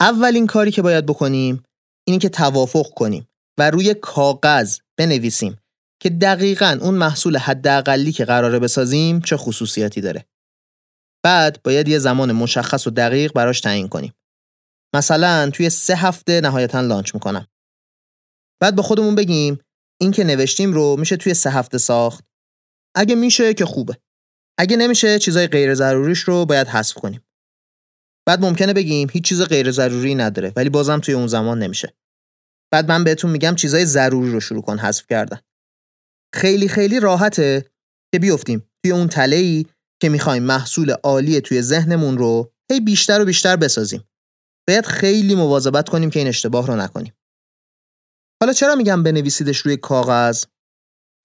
اولین 0.00 0.46
کاری 0.46 0.70
که 0.70 0.82
باید 0.82 1.06
بکنیم 1.06 1.62
اینه 2.06 2.18
که 2.18 2.28
توافق 2.28 2.94
کنیم 2.94 3.28
و 3.58 3.70
روی 3.70 3.94
کاغذ 3.94 4.78
بنویسیم 4.98 5.58
که 6.02 6.10
دقیقا 6.10 6.78
اون 6.80 6.94
محصول 6.94 7.36
حداقلی 7.36 8.12
که 8.12 8.24
قراره 8.24 8.58
بسازیم 8.58 9.20
چه 9.20 9.36
خصوصیاتی 9.36 10.00
داره. 10.00 10.26
بعد 11.24 11.62
باید 11.62 11.88
یه 11.88 11.98
زمان 11.98 12.32
مشخص 12.32 12.86
و 12.86 12.90
دقیق 12.90 13.32
براش 13.32 13.60
تعیین 13.60 13.88
کنیم. 13.88 14.14
مثلا 14.94 15.50
توی 15.50 15.70
سه 15.70 15.96
هفته 15.96 16.40
نهایتا 16.40 16.80
لانچ 16.80 17.14
می‌کنم. 17.14 17.46
بعد 18.62 18.76
به 18.76 18.82
خودمون 18.82 19.14
بگیم 19.14 19.58
این 20.00 20.10
که 20.10 20.24
نوشتیم 20.24 20.72
رو 20.72 20.96
میشه 20.98 21.16
توی 21.16 21.34
سه 21.34 21.50
هفته 21.50 21.78
ساخت. 21.78 22.24
اگه 22.96 23.14
میشه 23.14 23.54
که 23.54 23.64
خوبه. 23.64 23.98
اگه 24.58 24.76
نمیشه 24.76 25.18
چیزای 25.18 25.46
غیر 25.46 25.74
ضروریش 25.74 26.20
رو 26.20 26.46
باید 26.46 26.66
حذف 26.66 26.94
کنیم. 26.94 27.20
بعد 28.26 28.40
ممکنه 28.40 28.72
بگیم 28.72 29.08
هیچ 29.12 29.24
چیز 29.24 29.42
غیر 29.42 29.70
ضروری 29.70 30.14
نداره 30.14 30.52
ولی 30.56 30.68
بازم 30.68 30.98
توی 30.98 31.14
اون 31.14 31.26
زمان 31.26 31.58
نمیشه. 31.58 31.94
بعد 32.72 32.88
من 32.88 33.04
بهتون 33.04 33.30
میگم 33.30 33.54
چیزای 33.54 33.84
ضروری 33.84 34.32
رو 34.32 34.40
شروع 34.40 34.62
کن 34.62 34.78
حذف 34.78 35.06
کردن. 35.06 35.40
خیلی 36.34 36.68
خیلی 36.68 37.00
راحته 37.00 37.70
که 38.14 38.18
بیفتیم 38.18 38.70
توی 38.82 38.92
اون 38.92 39.08
تله 39.08 39.64
که 40.02 40.08
می‌خوایم 40.08 40.42
محصول 40.42 40.90
عالی 40.90 41.40
توی 41.40 41.62
ذهنمون 41.62 42.18
رو 42.18 42.52
هی 42.72 42.80
بیشتر 42.80 43.20
و 43.20 43.24
بیشتر 43.24 43.56
بسازیم. 43.56 44.04
باید 44.68 44.86
خیلی 44.86 45.34
مواظبت 45.34 45.88
کنیم 45.88 46.10
که 46.10 46.18
این 46.18 46.28
اشتباه 46.28 46.66
رو 46.66 46.76
نکنیم. 46.76 47.12
حالا 48.42 48.52
چرا 48.52 48.74
میگم 48.74 49.02
بنویسیدش 49.02 49.58
روی 49.58 49.76
کاغذ؟ 49.76 50.44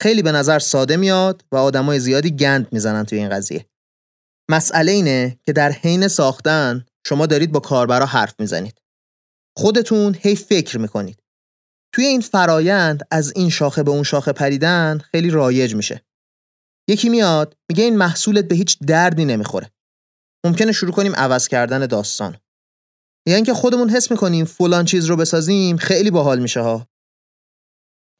خیلی 0.02 0.22
به 0.22 0.32
نظر 0.32 0.58
ساده 0.58 0.96
میاد 0.96 1.44
و 1.52 1.56
آدمای 1.56 2.00
زیادی 2.00 2.30
گند 2.30 2.72
می‌زنن 2.72 3.04
توی 3.04 3.18
این 3.18 3.28
قضیه. 3.28 3.66
مسئله 4.50 4.92
اینه 4.92 5.38
که 5.46 5.52
در 5.52 5.72
حین 5.72 6.08
ساختن 6.08 6.86
شما 7.06 7.26
دارید 7.26 7.52
با 7.52 7.60
کاربرا 7.60 8.06
حرف 8.06 8.34
می‌زنید. 8.38 8.80
خودتون 9.56 10.16
هی 10.20 10.36
فکر 10.36 10.78
می‌کنید. 10.78 11.22
توی 11.94 12.04
این 12.04 12.20
فرایند 12.20 13.02
از 13.10 13.32
این 13.36 13.50
شاخه 13.50 13.82
به 13.82 13.90
اون 13.90 14.02
شاخه 14.02 14.32
پریدن 14.32 14.98
خیلی 14.98 15.30
رایج 15.30 15.74
میشه. 15.74 16.04
یکی 16.88 17.08
میاد 17.08 17.56
میگه 17.70 17.84
این 17.84 17.96
محصولت 17.96 18.44
به 18.44 18.54
هیچ 18.54 18.78
دردی 18.78 19.24
نمی‌خوره. 19.24 19.70
ممکنه 20.46 20.72
شروع 20.72 20.92
کنیم 20.92 21.14
عوض 21.14 21.48
کردن 21.48 21.86
داستان. 21.86 22.36
یا 23.28 23.34
اینکه 23.34 23.54
خودمون 23.54 23.90
حس 23.90 24.10
می‌کنیم 24.10 24.44
فلان 24.44 24.84
چیز 24.84 25.04
رو 25.06 25.16
بسازیم 25.16 25.76
خیلی 25.76 26.10
باحال 26.10 26.38
میشه 26.38 26.60
ها. 26.60 26.88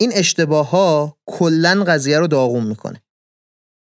این 0.00 0.12
اشتباه 0.14 0.70
ها 0.70 1.18
کلا 1.26 1.85
قضیه 1.85 2.18
رو 2.18 2.26
داغون 2.26 2.66
می‌کنه. 2.66 3.02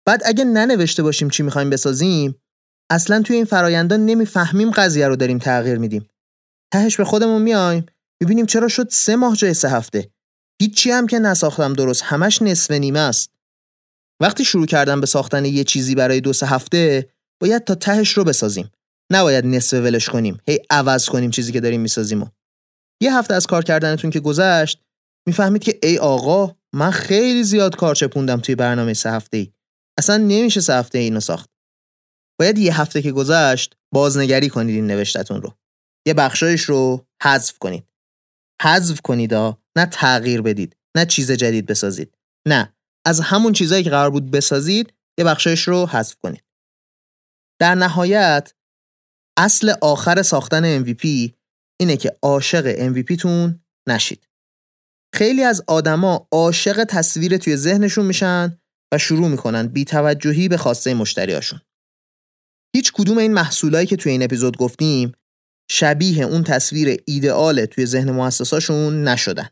بعد 0.06 0.22
اگه 0.24 0.44
ننوشته 0.44 1.02
باشیم 1.02 1.30
چی 1.30 1.42
می‌خوایم 1.42 1.70
بسازیم 1.70 2.42
اصلا 2.90 3.22
توی 3.22 3.36
این 3.36 3.44
فرایندا 3.44 3.96
نمی‌فهمیم 3.96 4.70
قضیه 4.70 5.08
رو 5.08 5.16
داریم 5.16 5.38
تغییر 5.38 5.78
میدیم. 5.78 6.08
تهش 6.72 6.96
به 6.96 7.04
خودمون 7.04 7.42
میایم 7.42 7.86
ببینیم 8.22 8.46
چرا 8.46 8.68
شد 8.68 8.88
سه 8.90 9.16
ماه 9.16 9.36
جای 9.36 9.54
سه 9.54 9.68
هفته. 9.68 10.10
هیچی 10.62 10.90
هم 10.90 11.06
که 11.06 11.18
نساختم 11.18 11.72
درست 11.72 12.02
همش 12.02 12.42
نصف 12.42 12.70
نیمه 12.70 12.98
است. 12.98 13.30
وقتی 14.22 14.44
شروع 14.44 14.66
کردم 14.66 15.00
به 15.00 15.06
ساختن 15.06 15.44
یه 15.44 15.64
چیزی 15.64 15.94
برای 15.94 16.20
دو 16.20 16.32
سه 16.32 16.46
هفته 16.46 17.10
باید 17.42 17.64
تا 17.64 17.74
تهش 17.74 18.12
رو 18.12 18.24
بسازیم. 18.24 18.70
نباید 19.12 19.46
نصف 19.46 19.72
ولش 19.72 20.08
کنیم. 20.08 20.40
هی 20.48 20.58
عوض 20.70 21.08
کنیم 21.08 21.30
چیزی 21.30 21.52
که 21.52 21.60
داریم 21.60 21.80
می‌سازیم. 21.80 22.32
یه 23.02 23.16
هفته 23.16 23.34
از 23.34 23.46
کار 23.46 23.64
کردنتون 23.64 24.10
که 24.10 24.20
گذشت 24.20 24.82
می‌فهمید 25.26 25.62
که 25.62 25.78
ای 25.83 25.98
آقا 25.98 26.56
من 26.74 26.90
خیلی 26.90 27.44
زیاد 27.44 27.76
کار 27.76 27.94
چپوندم 27.94 28.40
توی 28.40 28.54
برنامه 28.54 28.94
سه 28.94 29.11
هفته 29.11 29.37
ای. 29.37 29.52
اصلا 29.98 30.16
نمیشه 30.16 30.61
سه 30.61 30.74
هفته 30.74 30.98
اینو 30.98 31.20
ساخت. 31.20 31.50
باید 32.40 32.59
یه 32.59 32.80
هفته 32.80 33.02
که 33.02 33.12
گذشت 33.12 33.76
بازنگری 33.94 34.48
کنید 34.48 34.74
این 34.74 34.87
نوشتتون 34.87 35.42
رو. 35.42 35.54
یه 36.06 36.14
بخشایش 36.14 36.62
رو 36.62 37.06
حذف 37.22 37.59
کنید. 37.59 37.90
حذف 38.62 39.00
کنید 39.00 39.35
نه 39.76 39.87
تغییر 39.92 40.42
بدید 40.42 40.76
نه 40.96 41.06
چیز 41.06 41.33
جدید 41.33 41.66
بسازید 41.66 42.14
نه 42.48 42.74
از 43.06 43.20
همون 43.20 43.52
چیزایی 43.52 43.85
که 43.85 43.90
قرار 43.90 44.11
بود 44.11 44.30
بسازید 44.30 44.92
یه 45.18 45.24
بخشایش 45.24 45.68
رو 45.68 45.87
حذف 45.87 46.16
کنید 46.22 46.44
در 47.61 47.74
نهایت 47.74 48.54
اصل 49.38 49.74
آخر 49.83 50.22
ساختن 50.22 50.85
MVP 50.85 51.33
اینه 51.80 51.96
که 51.96 52.16
عاشق 52.22 52.92
MVP 52.92 53.16
تون 53.16 53.64
نشید 53.88 54.28
خیلی 55.14 55.42
از 55.42 55.62
آدما 55.66 56.29
عاشق 56.33 56.85
تصویر 56.85 57.37
توی 57.37 57.57
ذهنشون 57.57 58.07
میشن 58.07 58.59
و 58.94 58.99
شروع 58.99 59.29
می‌کنن 59.29 59.66
بی 59.66 59.85
توجهی 59.85 60.49
به 60.49 60.57
خواسته 60.57 60.94
مشتریاشون 60.94 61.61
هیچ 62.77 62.92
کدوم 62.92 63.18
این 63.18 63.33
محصولایی 63.33 63.87
که 63.87 63.96
توی 63.96 64.12
این 64.12 64.23
اپیزود 64.23 64.57
گفتیم 64.57 65.12
شبیه 65.70 66.25
اون 66.25 66.44
تصویر 66.44 67.03
ایدئال 67.07 67.66
توی 67.66 67.87
ذهن 67.87 68.11
مؤسساشون 68.11 69.09
نشدن. 69.09 69.49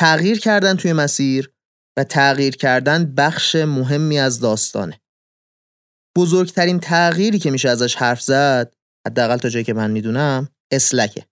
تغییر 0.00 0.38
کردن 0.38 0.76
توی 0.76 0.92
مسیر 0.92 1.52
و 1.98 2.04
تغییر 2.04 2.56
کردن 2.56 3.14
بخش 3.14 3.56
مهمی 3.56 4.18
از 4.18 4.40
داستانه. 4.40 5.00
بزرگترین 6.18 6.80
تغییری 6.80 7.38
که 7.38 7.50
میشه 7.50 7.68
ازش 7.68 7.94
حرف 7.94 8.22
زد 8.22 8.74
حداقل 9.06 9.36
تا 9.36 9.48
جایی 9.48 9.64
که 9.64 9.74
من 9.74 9.90
می‌دونم 9.90 10.48
اسلکه. 10.72 11.26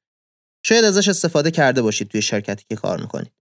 شاید 0.68 0.84
ازش 0.84 1.08
استفاده 1.08 1.50
کرده 1.50 1.82
باشید 1.82 2.08
توی 2.08 2.22
شرکتی 2.22 2.64
که 2.68 2.76
کار 2.76 3.00
می‌کنید. 3.00 3.32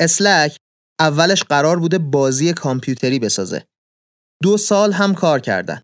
اسلک 0.00 0.56
اولش 1.00 1.42
قرار 1.42 1.78
بوده 1.78 1.98
بازی 1.98 2.52
کامپیوتری 2.52 3.18
بسازه. 3.18 3.66
دو 4.42 4.56
سال 4.56 4.92
هم 4.92 5.14
کار 5.14 5.40
کردن. 5.40 5.82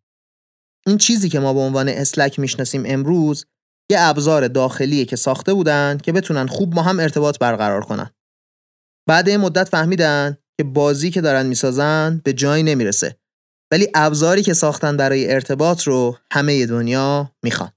این 0.86 0.98
چیزی 0.98 1.28
که 1.28 1.40
ما 1.40 1.54
به 1.54 1.60
عنوان 1.60 1.88
اسلک 1.88 2.38
می‌شناسیم 2.38 2.82
امروز 2.86 3.46
یه 3.90 3.96
ابزار 4.00 4.48
داخلیه 4.48 5.04
که 5.04 5.16
ساخته 5.16 5.54
بودن 5.54 5.98
که 5.98 6.12
بتونن 6.12 6.46
خوب 6.46 6.74
ما 6.74 6.82
هم 6.82 7.00
ارتباط 7.00 7.38
برقرار 7.38 7.84
کنن. 7.84 8.10
بعد 9.08 9.28
این 9.28 9.40
مدت 9.40 9.68
فهمیدن 9.68 10.38
که 10.60 10.64
بازی 10.64 11.10
که 11.10 11.20
دارن 11.20 11.46
می‌سازن 11.46 12.20
به 12.24 12.32
جایی 12.32 12.62
نمی‌رسه 12.62 13.16
ولی 13.72 13.88
ابزاری 13.94 14.42
که 14.42 14.54
ساختن 14.54 14.96
برای 14.96 15.32
ارتباط 15.32 15.82
رو 15.82 16.18
همه 16.32 16.66
دنیا 16.66 17.32
می‌خوان. 17.44 17.72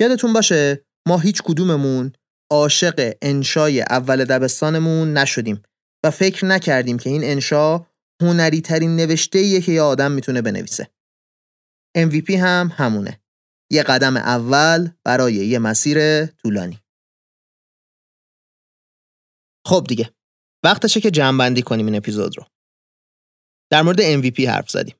یادتون 0.00 0.32
باشه 0.32 0.84
ما 1.08 1.18
هیچ 1.18 1.42
کدوممون 1.42 2.12
عاشق 2.50 3.12
انشای 3.22 3.80
اول 3.80 4.24
دبستانمون 4.24 5.12
نشدیم 5.12 5.62
و 6.04 6.10
فکر 6.10 6.44
نکردیم 6.44 6.98
که 6.98 7.10
این 7.10 7.24
انشا 7.24 7.86
هنری 8.22 8.60
ترین 8.60 8.96
نوشته 8.96 9.60
که 9.60 9.72
یه 9.72 9.82
آدم 9.82 10.12
می‌تونه 10.12 10.42
بنویسه. 10.42 10.88
MVP 11.98 12.30
هم 12.30 12.72
همونه. 12.76 13.20
یه 13.70 13.82
قدم 13.82 14.16
اول 14.16 14.90
برای 15.04 15.34
یه 15.34 15.58
مسیر 15.58 16.26
طولانی. 16.26 16.78
خب 19.66 19.84
دیگه 19.88 20.10
وقتشه 20.64 21.00
که 21.00 21.10
جمعبندی 21.10 21.62
کنیم 21.62 21.86
این 21.86 21.94
اپیزود 21.94 22.38
رو. 22.38 22.44
در 23.70 23.82
مورد 23.82 24.22
MVP 24.22 24.40
حرف 24.40 24.70
زدیم. 24.70 24.94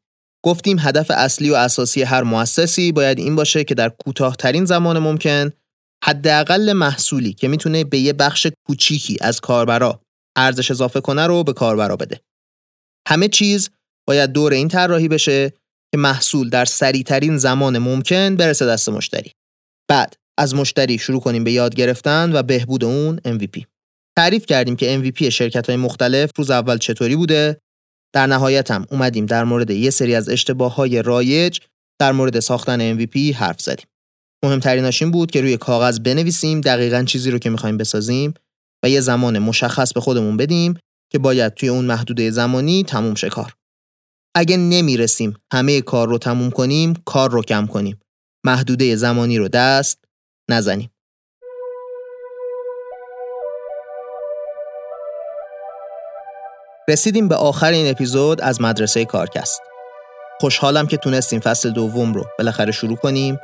گفتیم 0.44 0.76
هدف 0.80 1.10
اصلی 1.10 1.50
و 1.50 1.54
اساسی 1.54 2.02
هر 2.02 2.22
مؤسسی 2.22 2.92
باید 2.92 3.18
این 3.18 3.36
باشه 3.36 3.64
که 3.64 3.74
در 3.74 3.88
کوتاهترین 3.88 4.64
زمان 4.64 4.98
ممکن 4.98 5.52
حداقل 6.04 6.72
محصولی 6.72 7.32
که 7.32 7.48
می‌تونه 7.48 7.84
به 7.84 7.98
یه 7.98 8.12
بخش 8.12 8.46
کوچیکی 8.66 9.18
از 9.20 9.40
کاربرا 9.40 10.00
ارزش 10.36 10.70
اضافه 10.70 11.00
کنه 11.00 11.26
رو 11.26 11.44
به 11.44 11.52
کاربرا 11.52 11.96
بده. 11.96 12.20
همه 13.08 13.28
چیز 13.28 13.70
باید 14.08 14.32
دور 14.32 14.52
این 14.52 14.68
طراحی 14.68 15.08
بشه 15.08 15.50
که 15.92 15.98
محصول 15.98 16.48
در 16.48 16.64
سریعترین 16.64 17.36
زمان 17.36 17.78
ممکن 17.78 18.36
برسه 18.36 18.66
دست 18.66 18.88
مشتری. 18.88 19.32
بعد 19.90 20.16
از 20.38 20.54
مشتری 20.54 20.98
شروع 20.98 21.20
کنیم 21.20 21.44
به 21.44 21.52
یاد 21.52 21.74
گرفتن 21.74 22.32
و 22.32 22.42
بهبود 22.42 22.84
اون 22.84 23.20
MVP. 23.26 23.64
تعریف 24.18 24.46
کردیم 24.46 24.76
که 24.76 25.02
MVP 25.02 25.22
شرکت 25.22 25.66
های 25.66 25.76
مختلف 25.76 26.30
روز 26.36 26.50
اول 26.50 26.78
چطوری 26.78 27.16
بوده 27.16 27.58
در 28.14 28.26
نهایت 28.26 28.70
هم 28.70 28.86
اومدیم 28.90 29.26
در 29.26 29.44
مورد 29.44 29.70
یه 29.70 29.90
سری 29.90 30.14
از 30.14 30.28
اشتباه 30.28 30.74
های 30.74 31.02
رایج 31.02 31.58
در 32.00 32.12
مورد 32.12 32.40
ساختن 32.40 32.98
MVP 32.98 33.16
حرف 33.34 33.60
زدیم. 33.60 33.86
مهمتریناش 34.44 35.02
این 35.02 35.11
بود 35.11 35.31
که 35.31 35.40
روی 35.40 35.57
کاغذ 35.57 36.00
بنویسیم 36.00 36.61
دقیقا 36.61 37.02
چیزی 37.02 37.31
رو 37.31 37.38
که 37.38 37.50
می‌خوایم 37.50 37.76
بسازیم 37.76 38.35
و 38.85 38.88
یه 38.88 39.00
زمان 39.00 39.38
مشخص 39.38 39.92
به 39.92 40.00
خودمون 40.00 40.37
بدیم 40.37 40.78
که 41.12 41.18
باید 41.18 41.55
توی 41.55 41.68
اون 41.68 41.85
محدوده 41.85 42.31
زمانی 42.31 42.85
تموم 42.85 43.14
شه 43.14 43.28
کار. 43.28 43.55
اگه 44.35 44.57
نمی‌رسیم 44.57 45.37
همه 45.52 45.81
کار 45.81 46.09
رو 46.09 46.18
تموم 46.18 46.50
کنیم 46.50 46.94
کار 47.05 47.31
رو 47.31 47.42
کم 47.42 47.66
کنیم. 47.66 48.00
محدوده 48.44 48.96
زمانی 48.96 49.38
رو 49.38 49.48
دست 49.48 49.98
نزنیم. 50.50 50.90
رسیدیم 56.88 57.28
به 57.28 57.35
آخر 57.35 57.72
این 57.72 57.90
اپیزود 57.90 58.40
از 58.40 58.61
مدرسه 58.61 59.05
کارکست. 59.05 59.61
خوشحالم 60.40 60.87
که 60.87 60.96
تونستیم 60.96 61.40
فصل 61.40 61.70
دوم 61.70 62.14
رو 62.14 62.24
بالاخره 62.38 62.72
شروع 62.72 62.96
کنیم. 62.96 63.38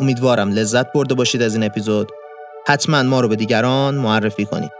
امیدوارم 0.00 0.50
لذت 0.50 0.92
برده 0.92 1.14
باشید 1.14 1.42
از 1.42 1.54
این 1.54 1.64
اپیزود. 1.64 2.12
حتما 2.66 3.02
ما 3.02 3.20
رو 3.20 3.28
به 3.28 3.36
دیگران 3.36 3.94
معرفی 3.94 4.44
کنید. 4.44 4.70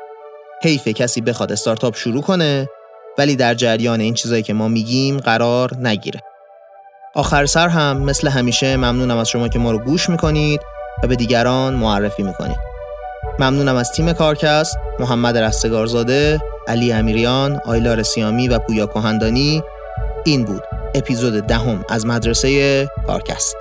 حیف 0.63 0.89
کسی 0.89 1.21
بخواد 1.21 1.53
استارتاپ 1.53 1.97
شروع 1.97 2.23
کنه 2.23 2.69
ولی 3.19 3.37
در 3.37 3.55
جریان 3.55 4.01
این 4.01 4.15
چیزایی 4.15 4.43
که 4.43 4.53
ما 4.53 4.69
میگیم 4.69 5.17
قرار 5.17 5.77
نگیره. 5.77 6.21
آخر 7.15 7.47
سر 7.47 7.69
هم 7.69 8.03
مثل 8.03 8.29
همیشه 8.29 8.77
ممنونم 8.77 9.19
از 9.19 9.29
شما 9.29 9.49
که 9.49 9.59
ما 9.59 9.71
رو 9.71 9.79
گوش 9.79 10.09
می‌کنید 10.09 10.61
و 11.03 11.07
به 11.07 11.17
دیگران 11.17 11.75
معرفی 11.75 12.23
می‌کنید. 12.23 12.59
ممنونم 13.39 13.77
از 13.77 13.93
تیم 13.93 14.13
کارکست، 14.13 14.79
محمد 15.01 15.39
رستگارزاده، 15.39 16.41
علی 16.69 16.93
امیریان، 16.93 17.61
آیلار 17.65 18.03
سیامی 18.03 18.49
و 18.49 18.59
پویا 18.59 18.87
کهندانی 18.87 19.63
این 20.25 20.45
بود 20.45 20.63
اپیزود 20.95 21.47
دهم 21.47 21.85
از 21.89 22.07
مدرسه 22.07 22.91
کارکست 23.07 23.57